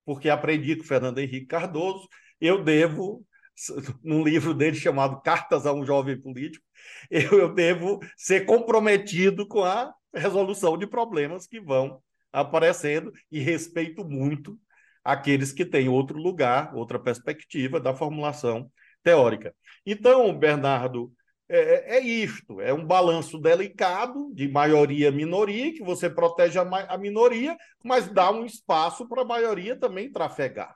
[0.04, 2.08] porque aprendi com Fernando Henrique Cardoso,
[2.40, 3.24] eu devo,
[4.02, 6.64] num livro dele chamado Cartas a um Jovem Político,
[7.10, 12.02] eu, eu devo ser comprometido com a resolução de problemas que vão
[12.32, 14.58] aparecendo e respeito muito
[15.04, 18.70] aqueles que têm outro lugar, outra perspectiva da formulação
[19.02, 19.54] teórica.
[19.84, 21.12] Então, Bernardo,
[21.48, 26.98] é, é, é isto: é um balanço delicado de maioria-minoria, que você protege a, a
[26.98, 30.74] minoria, mas dá um espaço para a maioria também trafegar.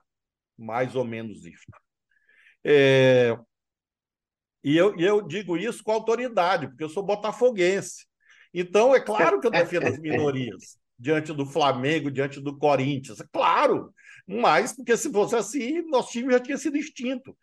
[0.58, 1.66] Mais ou menos isso.
[2.64, 3.36] É,
[4.66, 8.04] e eu, eu digo isso com autoridade, porque eu sou botafoguense.
[8.52, 13.22] Então, é claro que eu defendo as minorias diante do Flamengo, diante do Corinthians.
[13.32, 13.94] Claro,
[14.26, 17.36] mas porque se fosse assim, nosso time já tinha sido extinto.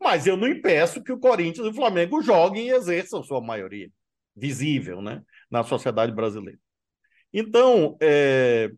[0.00, 3.90] Mas eu não impeço que o Corinthians e o Flamengo joguem e exerçam sua maioria
[4.34, 6.60] visível né, na sociedade brasileira.
[7.32, 8.70] Então, é,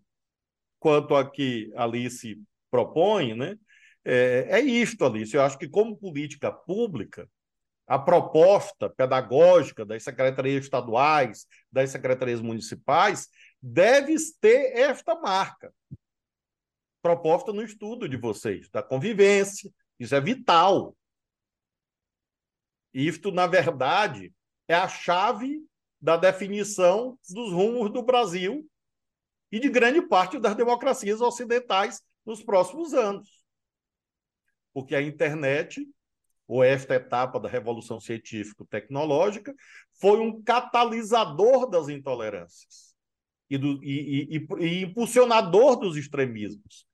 [0.78, 2.40] quanto a que Alice
[2.70, 3.56] propõe, né,
[4.04, 5.34] é, é isto, Alice.
[5.34, 7.28] Eu acho que, como política pública,
[7.86, 13.28] a proposta pedagógica das secretarias estaduais, das secretarias municipais,
[13.60, 15.72] deve ter esta marca.
[17.02, 20.96] Proposta no estudo de vocês, da convivência, isso é vital.
[22.93, 24.32] Isto, na verdade,
[24.66, 25.61] é a chave
[26.01, 28.68] da definição dos rumos do Brasil
[29.53, 33.28] e de grande parte das democracias ocidentais nos próximos anos.
[34.72, 35.86] Porque a internet
[36.51, 39.55] ou esta etapa da revolução científico-tecnológica,
[40.01, 42.93] foi um catalisador das intolerâncias
[43.49, 46.84] e, do, e, e, e, impulsionador dos extremismos,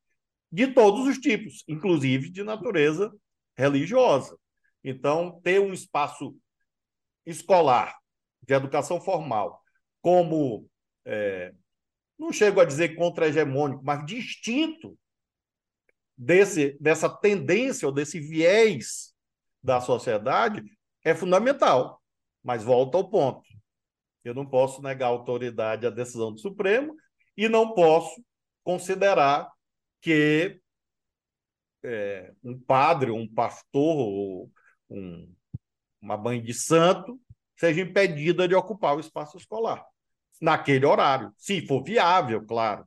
[0.52, 3.10] de todos os tipos, inclusive de natureza
[3.56, 4.36] religiosa.
[4.88, 6.38] Então, ter um espaço
[7.26, 7.98] escolar,
[8.40, 9.60] de educação formal,
[10.00, 10.70] como,
[11.04, 11.52] é,
[12.16, 14.96] não chego a dizer contra-hegemônico, mas distinto
[16.16, 19.12] desse, dessa tendência ou desse viés
[19.60, 20.62] da sociedade
[21.02, 22.00] é fundamental.
[22.40, 23.42] Mas volta ao ponto.
[24.22, 26.94] Eu não posso negar autoridade à decisão do Supremo
[27.36, 28.24] e não posso
[28.62, 29.50] considerar
[30.00, 30.60] que
[31.82, 34.48] é, um padre, um pastor,
[34.90, 35.32] um,
[36.00, 37.20] uma mãe de santo
[37.56, 39.84] seja impedida de ocupar o espaço escolar
[40.40, 42.86] naquele horário, se for viável, claro,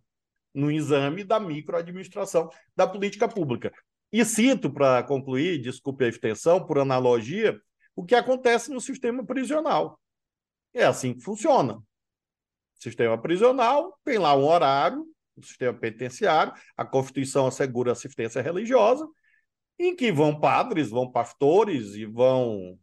[0.53, 3.71] no exame da microadministração da política pública.
[4.11, 7.59] E cito, para concluir, desculpe a extensão, por analogia,
[7.95, 9.99] o que acontece no sistema prisional.
[10.73, 11.81] É assim que funciona.
[12.75, 19.07] Sistema prisional tem lá um horário, o sistema penitenciário, a Constituição assegura assistência religiosa,
[19.79, 22.77] em que vão padres, vão pastores e vão,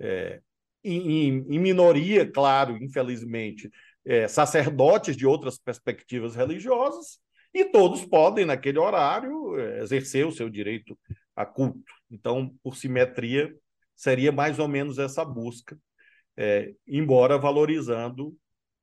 [0.00, 0.40] é,
[0.82, 3.70] em, em, minoria, claro, infelizmente,
[4.04, 7.20] é, sacerdotes de outras perspectivas religiosas,
[7.52, 10.98] e todos podem, naquele horário, eh, exercer o seu direito
[11.34, 11.92] a culto.
[12.10, 13.54] Então, por simetria,
[13.96, 15.78] seria mais ou menos essa busca,
[16.36, 18.36] é, embora valorizando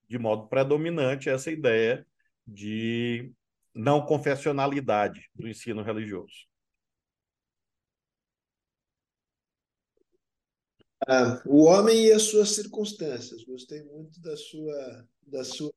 [0.10, 2.06] de modo predominante essa ideia
[2.46, 3.32] de
[3.74, 6.48] não confessionalidade do ensino religioso.
[11.08, 13.44] Ah, o homem e as suas circunstâncias.
[13.44, 15.72] Gostei muito da sua, da sua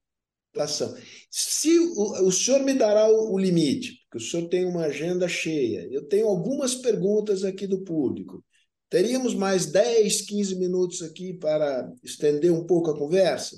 [1.31, 5.29] se o, o senhor me dará o, o limite, porque o senhor tem uma agenda
[5.29, 8.43] cheia, eu tenho algumas perguntas aqui do público.
[8.89, 13.57] Teríamos mais 10, 15 minutos aqui para estender um pouco a conversa?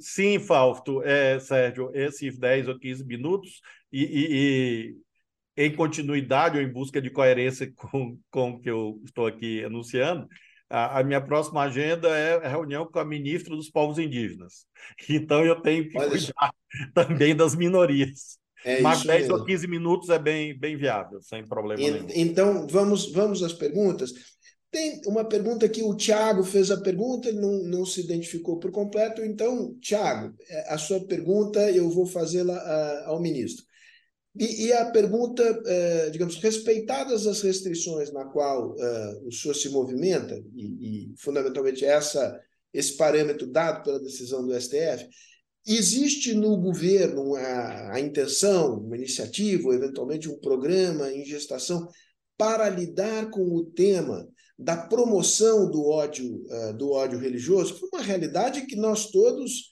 [0.00, 3.60] Sim, Fausto, é, Sérgio, esses 10 ou 15 minutos,
[3.92, 9.00] e, e, e, em continuidade ou em busca de coerência com, com o que eu
[9.04, 10.26] estou aqui anunciando,
[10.70, 14.66] a, a, minha próxima agenda é a reunião com a ministra dos povos indígenas.
[15.08, 16.32] Então eu tenho que Olha cuidar isso.
[16.94, 18.38] também das minorias.
[18.64, 19.36] É Mas 10 mesmo.
[19.36, 22.06] ou 15 minutos é bem, bem viável, sem problema e, nenhum.
[22.14, 24.12] Então, vamos, vamos às perguntas.
[24.70, 28.70] Tem uma pergunta que o Tiago fez a pergunta, ele não, não se identificou por
[28.70, 29.24] completo.
[29.24, 33.64] Então, Tiago, é, a sua pergunta eu vou fazê-la ao ministro.
[34.38, 39.68] E, e a pergunta, eh, digamos, respeitadas as restrições na qual eh, o senhor se
[39.68, 42.40] movimenta, e, e fundamentalmente essa,
[42.72, 45.08] esse parâmetro dado pela decisão do STF,
[45.66, 51.88] existe no governo a, a intenção, uma iniciativa, ou eventualmente um programa em gestação
[52.36, 54.24] para lidar com o tema
[54.56, 59.70] da promoção do ódio, uh, do ódio religioso, uma realidade que nós todos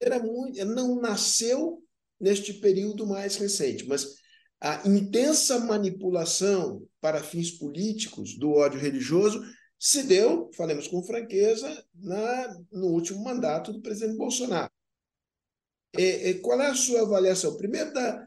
[0.00, 1.83] era muito, não nasceu
[2.24, 4.14] neste período mais recente, mas
[4.58, 9.42] a intensa manipulação para fins políticos do ódio religioso
[9.78, 14.72] se deu, falemos com franqueza, na, no último mandato do presidente Bolsonaro.
[15.98, 17.58] E, e qual é a sua avaliação?
[17.58, 18.26] Primeiro, da,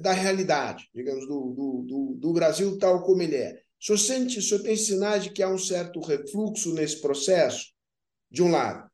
[0.00, 3.60] da realidade, digamos, do, do, do, do Brasil tal como ele é.
[3.80, 7.72] O senhor, sente, o senhor tem sinais de que há um certo refluxo nesse processo,
[8.30, 8.88] de um lado.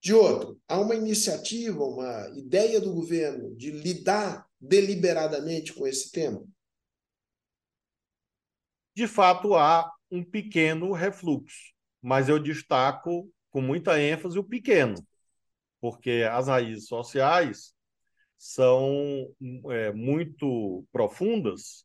[0.00, 6.46] De outro, há uma iniciativa, uma ideia do governo de lidar deliberadamente com esse tema?
[8.94, 14.94] De fato, há um pequeno refluxo, mas eu destaco com muita ênfase o pequeno,
[15.80, 17.74] porque as raízes sociais
[18.38, 19.34] são
[19.70, 21.84] é, muito profundas,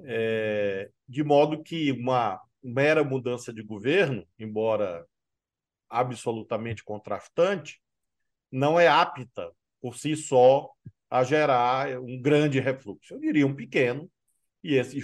[0.00, 5.06] é, de modo que uma mera mudança de governo, embora
[5.88, 7.80] absolutamente contrastante,
[8.50, 10.70] não é apta por si só
[11.10, 13.14] a gerar um grande refluxo.
[13.14, 14.10] Eu diria um pequeno,
[14.62, 15.00] e esse,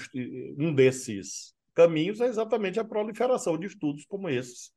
[0.58, 4.72] um desses caminhos é exatamente a proliferação de estudos como esses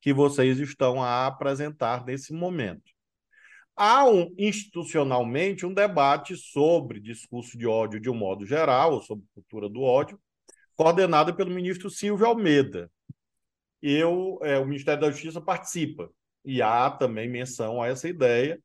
[0.00, 2.92] que vocês estão a apresentar nesse momento.
[3.74, 9.24] Há um, institucionalmente um debate sobre discurso de ódio de um modo geral, ou sobre
[9.34, 10.20] cultura do ódio,
[10.74, 12.90] coordenado pelo ministro Silvio Almeida.
[13.82, 16.10] Eu, é, o Ministério da Justiça participa,
[16.44, 18.60] e há também menção a essa ideia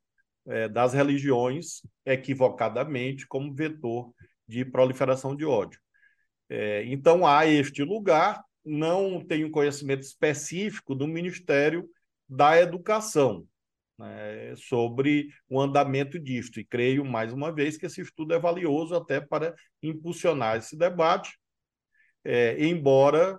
[0.46, 4.12] é, das religiões equivocadamente como vetor
[4.46, 5.80] de proliferação de ódio.
[6.48, 11.88] É, então, há este lugar, não tenho conhecimento específico do Ministério
[12.28, 13.46] da Educação
[13.98, 18.94] né, sobre o andamento disto, e creio, mais uma vez, que esse estudo é valioso
[18.94, 21.38] até para impulsionar esse debate,
[22.24, 23.38] é, embora,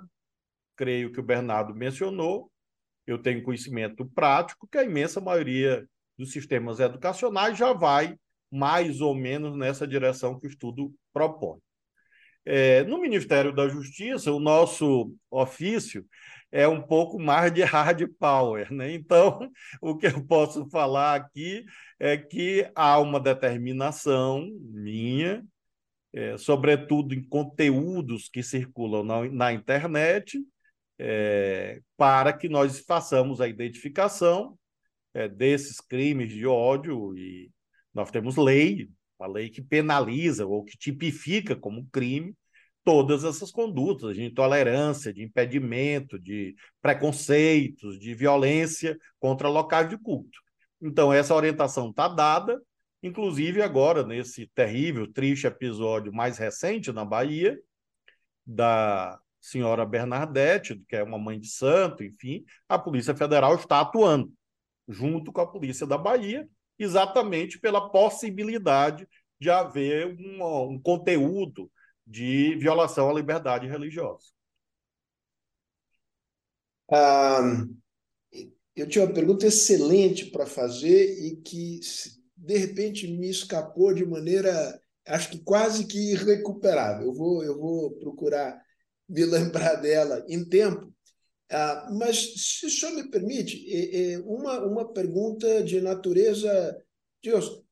[0.75, 2.51] creio que o Bernardo mencionou,
[3.07, 8.17] eu tenho conhecimento prático que a imensa maioria dos sistemas educacionais já vai
[8.51, 11.59] mais ou menos nessa direção que o estudo propõe.
[12.45, 16.05] É, no Ministério da Justiça, o nosso ofício
[16.51, 18.71] é um pouco mais de hard power.
[18.71, 18.93] Né?
[18.93, 19.51] Então,
[19.81, 21.65] o que eu posso falar aqui
[21.99, 25.43] é que há uma determinação minha,
[26.13, 30.39] é, sobretudo em conteúdos que circulam na, na internet,
[30.99, 34.57] é, para que nós façamos a identificação
[35.13, 37.51] é, desses crimes de ódio e
[37.93, 38.89] nós temos lei
[39.19, 42.35] uma lei que penaliza ou que tipifica como crime
[42.83, 50.39] todas essas condutas de intolerância, de impedimento, de preconceitos, de violência contra locais de culto.
[50.79, 52.61] Então, essa orientação está dada,
[53.01, 57.57] inclusive agora, nesse terrível, triste episódio mais recente na Bahia,
[58.45, 64.33] da senhora Bernadette, que é uma mãe de santo, enfim, a Polícia Federal está atuando
[64.87, 69.07] junto com a Polícia da Bahia exatamente pela possibilidade
[69.39, 71.71] de haver um, um conteúdo
[72.05, 74.25] de violação à liberdade religiosa.
[78.75, 81.79] Eu tinha uma pergunta excelente para fazer e que,
[82.35, 87.07] de repente, me escapou de maneira, acho que quase que irrecuperável.
[87.07, 88.64] Eu vou, eu vou procurar
[89.07, 90.93] me lembrar dela em tempo.
[91.49, 93.65] Ah, mas, se o senhor me permite,
[94.25, 96.75] uma, uma pergunta de natureza
[97.25, 97.63] Deus,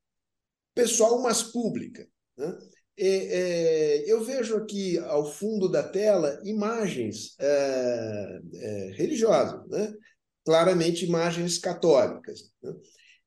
[0.73, 2.07] pessoal, mas pública.
[2.35, 2.57] Né?
[2.97, 9.93] É, eu vejo aqui ao fundo da tela imagens é, é, religiosas, né?
[10.43, 12.51] claramente imagens católicas.
[12.63, 12.73] Né?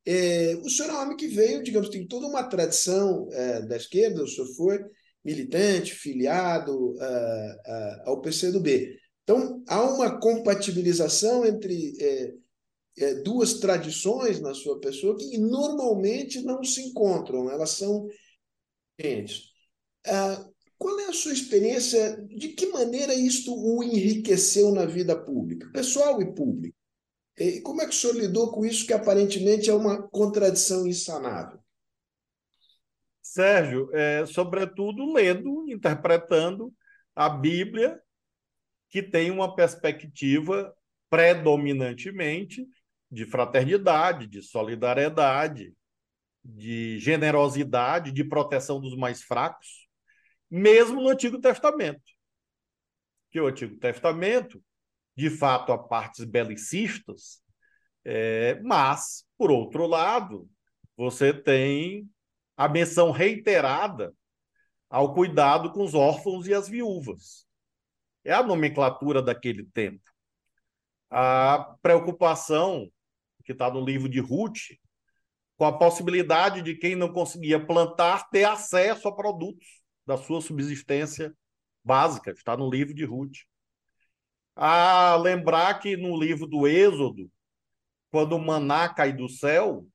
[0.04, 3.76] É, o senhor é um homem que veio, digamos, tem toda uma tradição é, da
[3.76, 4.80] esquerda, o senhor foi
[5.27, 8.97] militante, filiado é, ao PCdoB.
[9.24, 12.35] Então, há uma compatibilização entre é,
[12.99, 18.07] é, duas tradições na sua pessoa que normalmente não se encontram, elas são
[18.97, 19.51] diferentes.
[20.07, 20.49] Ah,
[20.79, 22.24] qual é a sua experiência?
[22.29, 26.77] De que maneira isto o enriqueceu na vida pública, pessoal e público?
[27.37, 31.59] E como é que o senhor lidou com isso que aparentemente é uma contradição insanável?
[33.37, 36.72] Sérgio, é, sobretudo lendo, interpretando
[37.14, 38.01] a Bíblia
[38.89, 40.74] que tem uma perspectiva
[41.11, 42.66] predominantemente
[43.11, 45.74] de fraternidade, de solidariedade,
[46.43, 49.87] de generosidade, de proteção dos mais fracos,
[50.51, 52.01] mesmo no Antigo Testamento.
[53.30, 54.64] Que o Antigo Testamento,
[55.14, 57.43] de fato, há partes belicistas,
[58.03, 60.49] é, mas, por outro lado,
[60.97, 62.09] você tem
[62.57, 64.14] a menção reiterada
[64.88, 67.46] ao cuidado com os órfãos e as viúvas.
[68.24, 70.02] É a nomenclatura daquele tempo.
[71.11, 72.90] A preocupação,
[73.44, 74.74] que está no livro de Ruth,
[75.57, 79.66] com a possibilidade de quem não conseguia plantar ter acesso a produtos
[80.04, 81.34] da sua subsistência
[81.84, 83.38] básica, está no livro de Ruth.
[84.54, 87.30] A lembrar que no livro do Êxodo,
[88.11, 89.86] quando o maná cai do céu,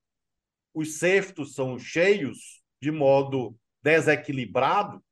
[0.73, 5.03] os cestos são cheios de modo desequilibrado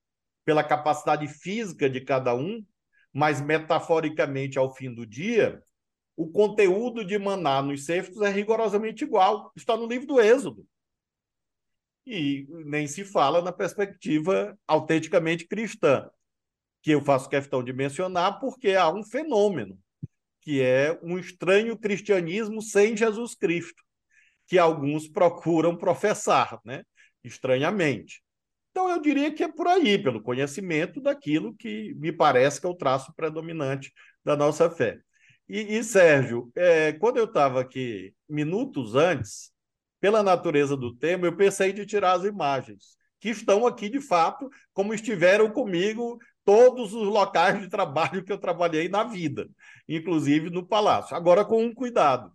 [0.45, 2.65] pela capacidade física de cada um,
[3.13, 5.61] mas metaforicamente ao fim do dia,
[6.15, 9.51] o conteúdo de maná nos cestos é rigorosamente igual.
[9.55, 10.65] Está no livro do Êxodo.
[12.05, 16.09] E nem se fala na perspectiva autenticamente cristã,
[16.81, 19.77] que eu faço questão de mencionar porque há um fenômeno,
[20.41, 23.83] que é um estranho cristianismo sem Jesus Cristo
[24.49, 26.83] que alguns procuram professar, né?
[27.23, 28.23] estranhamente.
[28.71, 32.69] Então, eu diria que é por aí, pelo conhecimento daquilo que me parece que é
[32.69, 33.93] o traço predominante
[34.25, 34.99] da nossa fé.
[35.47, 39.51] E, e Sérgio, é, quando eu estava aqui, minutos antes,
[39.99, 44.49] pela natureza do tema, eu pensei de tirar as imagens, que estão aqui de fato,
[44.73, 49.47] como estiveram comigo todos os locais de trabalho que eu trabalhei na vida,
[49.87, 51.15] inclusive no palácio.
[51.15, 52.31] Agora, com um cuidado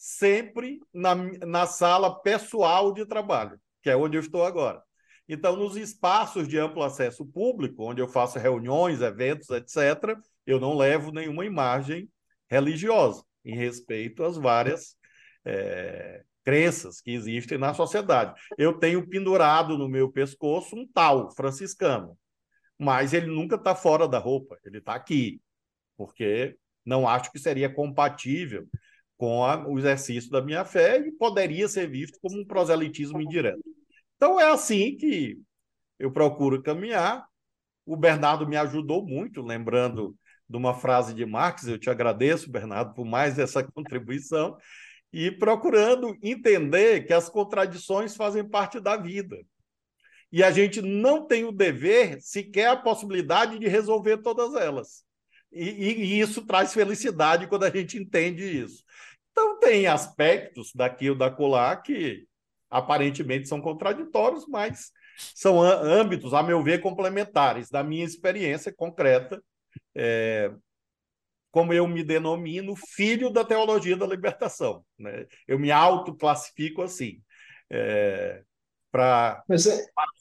[0.00, 4.82] sempre na, na sala pessoal de trabalho, que é onde eu estou agora.
[5.28, 10.74] Então, nos espaços de amplo acesso público, onde eu faço reuniões, eventos, etc., eu não
[10.74, 12.08] levo nenhuma imagem
[12.50, 14.96] religiosa, em respeito às várias
[15.44, 18.40] é, crenças que existem na sociedade.
[18.56, 22.16] Eu tenho pendurado no meu pescoço um tal franciscano,
[22.78, 25.42] mas ele nunca está fora da roupa, ele está aqui,
[25.94, 28.66] porque não acho que seria compatível
[29.20, 33.60] com a, o exercício da minha fé e poderia ser visto como um proselitismo indireto.
[34.16, 35.38] Então é assim que
[35.98, 37.26] eu procuro caminhar.
[37.84, 40.16] O Bernardo me ajudou muito, lembrando
[40.48, 44.56] de uma frase de Marx, eu te agradeço, Bernardo, por mais essa contribuição,
[45.12, 49.36] e procurando entender que as contradições fazem parte da vida.
[50.32, 55.04] E a gente não tem o dever, sequer a possibilidade de resolver todas elas.
[55.52, 58.82] E, e, e, isso traz felicidade quando a gente entende isso.
[59.40, 62.26] Então, tem aspectos daqui ou da colar que
[62.68, 64.92] aparentemente são contraditórios, mas
[65.34, 69.42] são âmbitos, a meu ver, complementares da minha experiência concreta,
[69.94, 70.52] é,
[71.50, 74.84] como eu me denomino filho da teologia da libertação.
[74.98, 75.26] Né?
[75.48, 77.22] Eu me autoclassifico assim.
[77.70, 78.42] É,
[78.92, 79.54] Para é...
[79.54, 79.66] os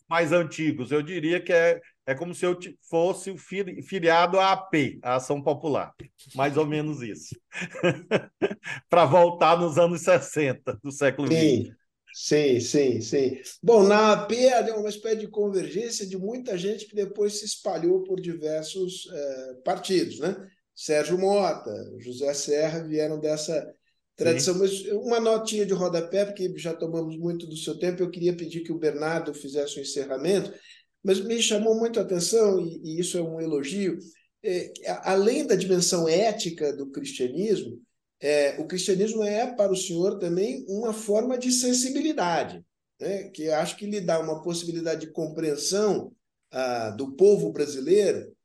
[0.10, 2.58] mais antigos, eu diria que é é como se eu
[2.90, 5.94] fosse o filiado à AP, a Ação Popular.
[6.34, 7.40] Mais ou menos isso.
[8.90, 11.72] Para voltar nos anos 60 do século XX.
[12.12, 13.40] Sim, sim, sim.
[13.62, 18.02] Bom, na AP é uma espécie de convergência de muita gente que depois se espalhou
[18.02, 20.36] por diversos é, partidos, né?
[20.76, 23.72] Sérgio Mota, José Serra vieram dessa
[24.16, 24.56] tradição.
[24.56, 24.60] Sim.
[24.62, 28.62] Mas uma notinha de rodapé, porque já tomamos muito do seu tempo, eu queria pedir
[28.62, 30.52] que o Bernardo fizesse o encerramento.
[31.04, 33.98] Mas me chamou muito a atenção, e, e isso é um elogio,
[34.44, 34.72] é,
[35.04, 37.82] além da dimensão ética do cristianismo,
[38.22, 42.64] é, o cristianismo é para o senhor também uma forma de sensibilidade,
[43.00, 43.30] né?
[43.30, 46.14] que acho que lhe dá uma possibilidade de compreensão
[46.52, 48.36] ah, do povo brasileiro,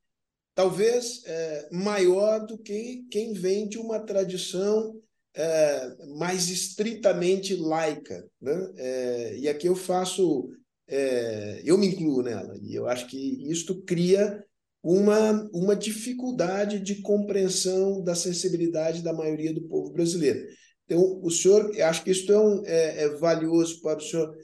[0.55, 4.95] talvez é, maior do que quem vem de uma tradição
[5.35, 8.25] é, mais estritamente laica.
[8.41, 8.73] Né?
[8.77, 10.49] É, e aqui eu faço
[10.87, 14.45] é, eu me incluo nela, e eu acho que isto cria
[14.83, 20.47] uma, uma dificuldade de compreensão da sensibilidade da maioria do povo brasileiro.
[20.85, 24.37] Então, o senhor, acho que isso é, um, é, é valioso para o senhor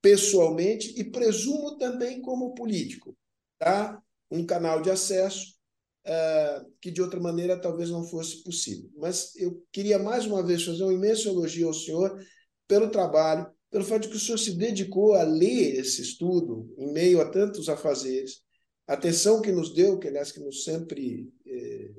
[0.00, 3.16] pessoalmente e presumo também como político,
[3.58, 4.00] tá?
[4.30, 5.58] Um canal de acesso
[6.06, 8.88] uh, que de outra maneira talvez não fosse possível.
[8.96, 12.16] Mas eu queria mais uma vez fazer um imenso elogio ao senhor
[12.68, 16.92] pelo trabalho, pelo fato de que o senhor se dedicou a ler esse estudo em
[16.92, 18.42] meio a tantos afazeres,
[18.86, 21.90] a atenção que nos deu, que aliás que nos sempre eh,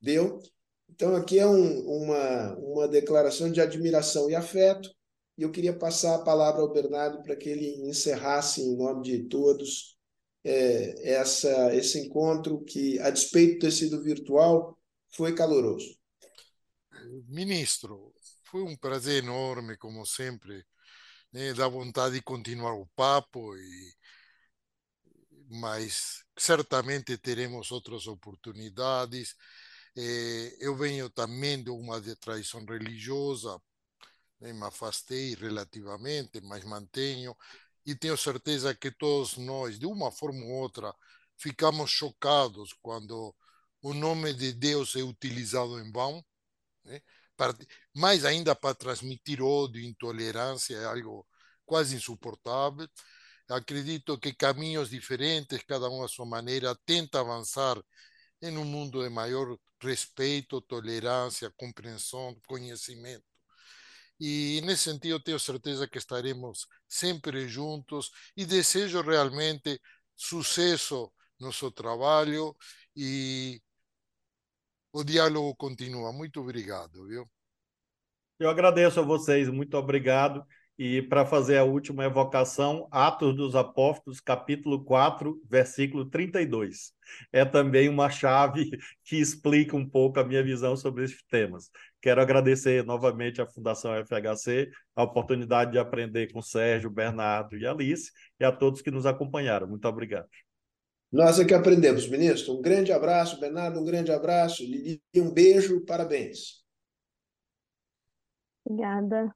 [0.00, 0.40] deu.
[0.88, 4.90] Então aqui é um, uma, uma declaração de admiração e afeto,
[5.36, 9.24] e eu queria passar a palavra ao Bernardo para que ele encerrasse em nome de
[9.24, 9.98] todos
[10.42, 14.78] eh, essa, esse encontro que, a despeito de ter sido virtual,
[15.10, 15.98] foi caloroso.
[17.28, 18.12] Ministro,
[18.44, 20.64] foi um prazer enorme, como sempre,
[21.32, 21.52] né?
[21.54, 23.94] dá vontade de continuar o papo, e,
[25.50, 29.34] mas certamente teremos outras oportunidades.
[29.96, 33.60] Eh, eu venho também de uma de tradição religiosa,
[34.40, 34.52] né?
[34.52, 37.36] me afastei relativamente, mas mantenho,
[37.86, 40.94] e tenho certeza que todos nós, de uma forma ou outra,
[41.36, 43.34] ficamos chocados quando
[43.82, 46.24] o nome de Deus é utilizado em vão,
[46.84, 47.02] né?
[47.94, 51.26] Mais ainda para transmitir ódio, intolerância, é algo
[51.64, 52.88] quase insuportável.
[53.48, 57.80] Acredito que caminhos diferentes, cada um à sua maneira, tenta avançar
[58.42, 63.24] em um mundo de maior respeito, tolerância, compreensão, conhecimento.
[64.20, 69.80] E nesse sentido, tenho certeza que estaremos sempre juntos e desejo realmente
[70.14, 72.54] sucesso no seu trabalho
[72.94, 73.60] e
[74.92, 76.12] o diálogo continua.
[76.12, 77.28] Muito obrigado, viu?
[78.38, 80.44] Eu agradeço a vocês, muito obrigado.
[80.78, 86.94] E para fazer a última evocação, Atos dos Apóstolos, capítulo 4, versículo 32.
[87.30, 88.70] É também uma chave
[89.04, 91.70] que explica um pouco a minha visão sobre esses temas.
[92.00, 98.10] Quero agradecer novamente à Fundação FHC a oportunidade de aprender com Sérgio, Bernardo e Alice
[98.40, 99.68] e a todos que nos acompanharam.
[99.68, 100.28] Muito obrigado.
[101.12, 102.54] Nós é que aprendemos, ministro.
[102.56, 104.62] Um grande abraço, Bernardo, um grande abraço.
[104.62, 106.64] Lili, um beijo, parabéns.
[108.64, 109.34] Obrigada.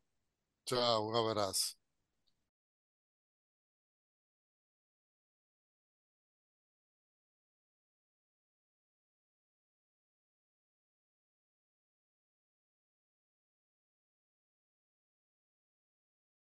[0.64, 1.83] Tchau, um abraço.